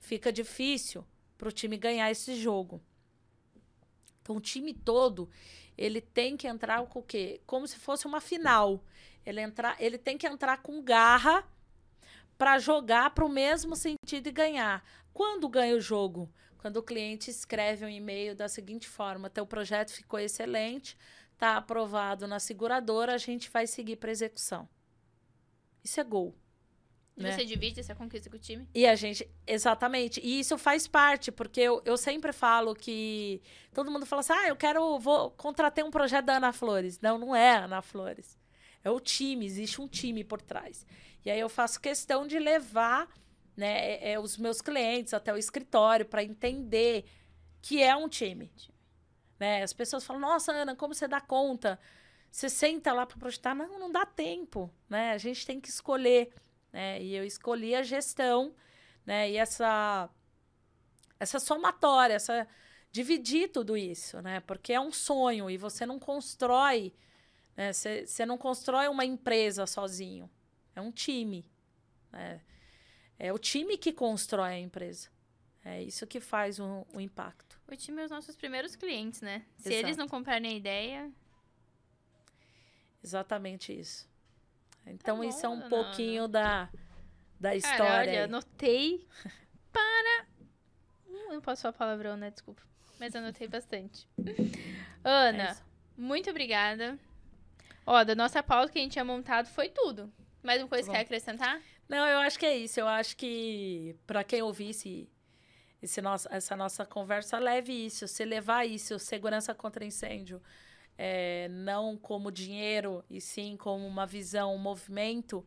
[0.03, 1.07] fica difícil
[1.39, 2.83] para o time ganhar esse jogo.
[4.21, 5.31] Então, o time todo,
[5.79, 7.41] ele tem que entrar com o quê?
[7.47, 8.85] Como se fosse uma final.
[9.25, 11.49] Ele, entrar, ele tem que entrar com garra
[12.37, 14.85] para jogar para o mesmo sentido e ganhar.
[15.15, 16.29] Quando ganha o jogo?
[16.59, 20.97] Quando o cliente escreve um e-mail da seguinte forma: teu projeto ficou excelente,
[21.33, 24.69] está aprovado na seguradora, a gente vai seguir para execução.
[25.83, 26.35] Isso é gol.
[27.17, 27.33] E né?
[27.33, 28.67] você divide essa conquista com o time?
[28.75, 30.21] E a gente, exatamente.
[30.23, 33.43] E isso faz parte, porque eu, eu sempre falo que.
[33.75, 34.99] Todo mundo fala assim: ah, eu quero.
[34.99, 37.01] Vou contratar um projeto da Ana Flores.
[37.01, 38.39] Não, não é a Ana Flores.
[38.83, 40.87] É o time, existe um time por trás.
[41.25, 43.09] E aí eu faço questão de levar
[43.57, 47.05] né, é, é, os meus clientes até o escritório para entender
[47.61, 48.51] que é um time.
[49.39, 49.63] Né?
[49.63, 51.79] As pessoas falam: nossa, Ana, como você dá conta?
[52.31, 53.55] Você senta lá para projetar?
[53.55, 54.73] Não, não dá tempo.
[54.89, 55.13] Né?
[55.13, 56.33] A gente tem que escolher
[56.73, 57.03] né?
[57.03, 58.55] E eu escolhi a gestão,
[59.05, 59.31] né?
[59.31, 60.09] E essa
[61.21, 62.49] essa somatória, essa
[62.91, 64.41] dividir tudo isso, né?
[64.41, 66.93] Porque é um sonho e você não constrói,
[67.57, 67.73] né?
[67.73, 70.31] Você, você não constrói uma empresa sozinho.
[70.75, 71.47] É um time,
[72.11, 72.41] né?
[73.19, 75.09] É o time que constrói a empresa.
[75.65, 77.61] É isso que faz o, o impacto.
[77.69, 79.47] O time é os nossos primeiros clientes, né?
[79.57, 79.87] Se Exato.
[79.87, 81.11] eles não comprarem a ideia.
[83.03, 84.09] Exatamente isso.
[84.87, 86.69] Então, tá bom, isso é um pouquinho da,
[87.39, 87.79] da história.
[87.79, 89.07] Cara, olha, anotei
[89.73, 90.27] para.
[91.09, 92.31] Não posso falar palavrão, né?
[92.31, 92.63] Desculpa.
[92.99, 94.07] Mas anotei bastante.
[95.03, 95.57] Ana, é
[95.97, 96.99] muito obrigada.
[97.87, 100.13] Ó, da nossa pauta que a gente tinha montado foi tudo.
[100.43, 101.61] Mais uma coisa que quer acrescentar?
[101.89, 102.79] Não, eu acho que é isso.
[102.81, 105.09] Eu acho que para quem ouvisse
[105.81, 108.07] esse nosso, essa nossa conversa, leve isso.
[108.07, 110.41] Se levar isso, segurança contra incêndio,
[110.97, 115.47] é, não como dinheiro, e sim como uma visão, um movimento,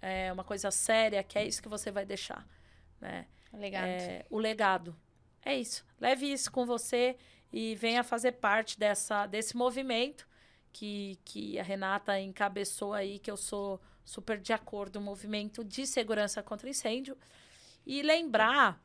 [0.00, 2.46] é, uma coisa séria, que é isso que você vai deixar.
[3.00, 3.26] Né?
[3.52, 3.86] O legado.
[3.86, 4.96] É, o legado.
[5.44, 5.84] É isso.
[6.00, 7.16] Leve isso com você
[7.52, 10.26] e venha fazer parte dessa, desse movimento
[10.72, 15.86] que, que a Renata encabeçou aí, que eu sou super de acordo, o movimento de
[15.86, 17.16] segurança contra incêndio.
[17.84, 18.80] E lembrar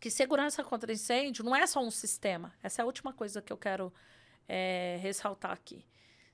[0.00, 2.52] que segurança contra incêndio não é só um sistema.
[2.62, 3.92] Essa é a última coisa que eu quero
[4.48, 5.84] é, ressaltar aqui.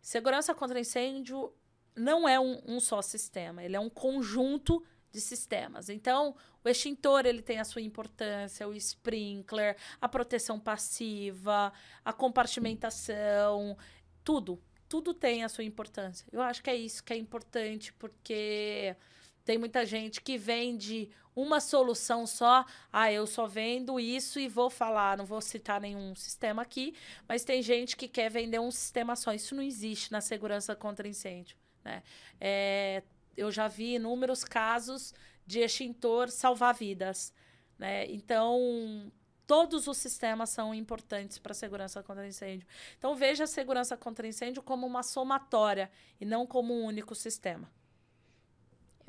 [0.00, 1.52] Segurança contra incêndio
[1.94, 5.88] não é um, um, só sistema, ele é um conjunto de sistemas.
[5.88, 6.34] Então,
[6.64, 11.72] o extintor ele tem a sua importância, o sprinkler, a proteção passiva,
[12.04, 13.76] a compartimentação,
[14.22, 16.26] tudo, tudo tem a sua importância.
[16.32, 18.96] Eu acho que é isso que é importante, porque
[19.44, 22.64] tem muita gente que vende uma solução só.
[22.92, 26.94] Ah, eu só vendo isso e vou falar, não vou citar nenhum sistema aqui,
[27.28, 29.32] mas tem gente que quer vender um sistema só.
[29.32, 31.56] Isso não existe na segurança contra incêndio.
[31.84, 32.02] Né?
[32.40, 33.02] É,
[33.36, 35.14] eu já vi inúmeros casos
[35.46, 37.32] de extintor salvar vidas.
[37.78, 38.06] Né?
[38.06, 39.10] Então,
[39.46, 42.68] todos os sistemas são importantes para a segurança contra incêndio.
[42.98, 47.68] Então, veja a segurança contra incêndio como uma somatória e não como um único sistema.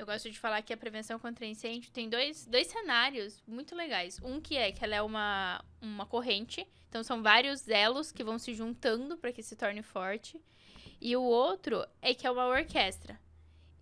[0.02, 4.20] Eu gosto de falar que a prevenção contra incêndio tem dois, dois cenários muito legais.
[4.20, 8.36] Um que é que ela é uma, uma corrente, então são vários elos que vão
[8.36, 10.42] se juntando para que se torne forte.
[11.00, 13.16] E o outro é que é uma orquestra.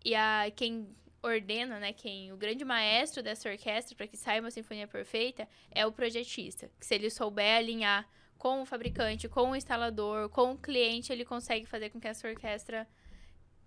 [0.05, 4.51] E a quem ordena, né, quem o grande maestro dessa orquestra para que saia uma
[4.51, 6.71] sinfonia perfeita é o projetista.
[6.79, 8.07] Que se ele souber alinhar
[8.37, 12.29] com o fabricante, com o instalador, com o cliente, ele consegue fazer com que essa
[12.29, 12.87] orquestra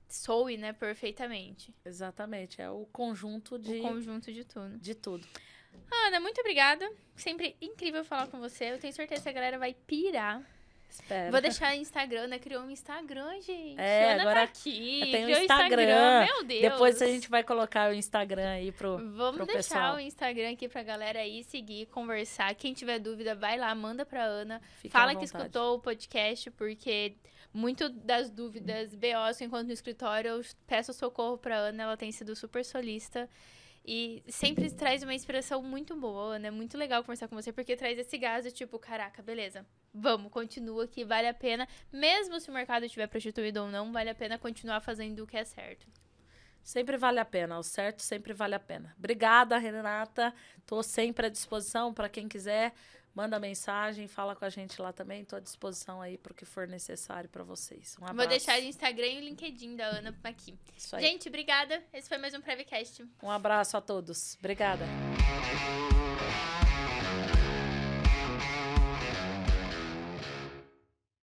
[0.08, 1.74] soe, né, perfeitamente.
[1.86, 4.78] Exatamente, é o conjunto de o conjunto de tudo.
[4.78, 5.28] De tudo.
[6.08, 6.90] Ana, muito obrigada.
[7.16, 8.66] Sempre incrível falar com você.
[8.66, 10.44] Eu tenho certeza que a galera vai pirar
[10.94, 11.32] Espero.
[11.32, 12.38] Vou deixar o Instagram, né?
[12.38, 13.80] Criou um Instagram, gente.
[13.80, 15.00] É, Ana agora tá aqui.
[15.12, 15.82] Tem o criou Instagram.
[15.82, 16.26] Instagram.
[16.26, 16.62] Meu Deus.
[16.62, 19.96] Depois a gente vai colocar o Instagram aí pro, Vamos pro deixar pessoal.
[19.96, 22.54] o Instagram aqui pra galera aí seguir, conversar.
[22.54, 24.62] Quem tiver dúvida, vai lá, manda pra Ana.
[24.78, 27.16] Fica Fala que escutou o podcast, porque
[27.54, 31.84] muito das dúvidas, BOs, enquanto no escritório, eu peço socorro pra Ana.
[31.84, 33.30] Ela tem sido super solista.
[33.86, 36.48] E sempre traz uma inspiração muito boa, Ana.
[36.48, 39.66] É muito legal conversar com você, porque traz esse gás de tipo, caraca, beleza.
[39.94, 41.68] Vamos, continua que vale a pena.
[41.92, 45.38] Mesmo se o mercado estiver prostituído ou não, vale a pena continuar fazendo o que
[45.38, 45.86] é certo.
[46.64, 48.96] Sempre vale a pena, o certo sempre vale a pena.
[48.98, 50.34] Obrigada, Renata.
[50.66, 52.74] Tô sempre à disposição para quem quiser.
[53.16, 55.22] Manda mensagem, fala com a gente lá também.
[55.22, 57.96] Estou à disposição aí para o que for necessário para vocês.
[58.00, 58.18] Um abraço.
[58.18, 60.58] Vou deixar o Instagram e o LinkedIn da Ana aqui.
[60.76, 61.04] Isso aí.
[61.04, 61.84] Gente, obrigada.
[61.94, 63.06] Esse foi mais um Prevcast.
[63.22, 64.36] Um abraço a todos.
[64.40, 64.86] Obrigada.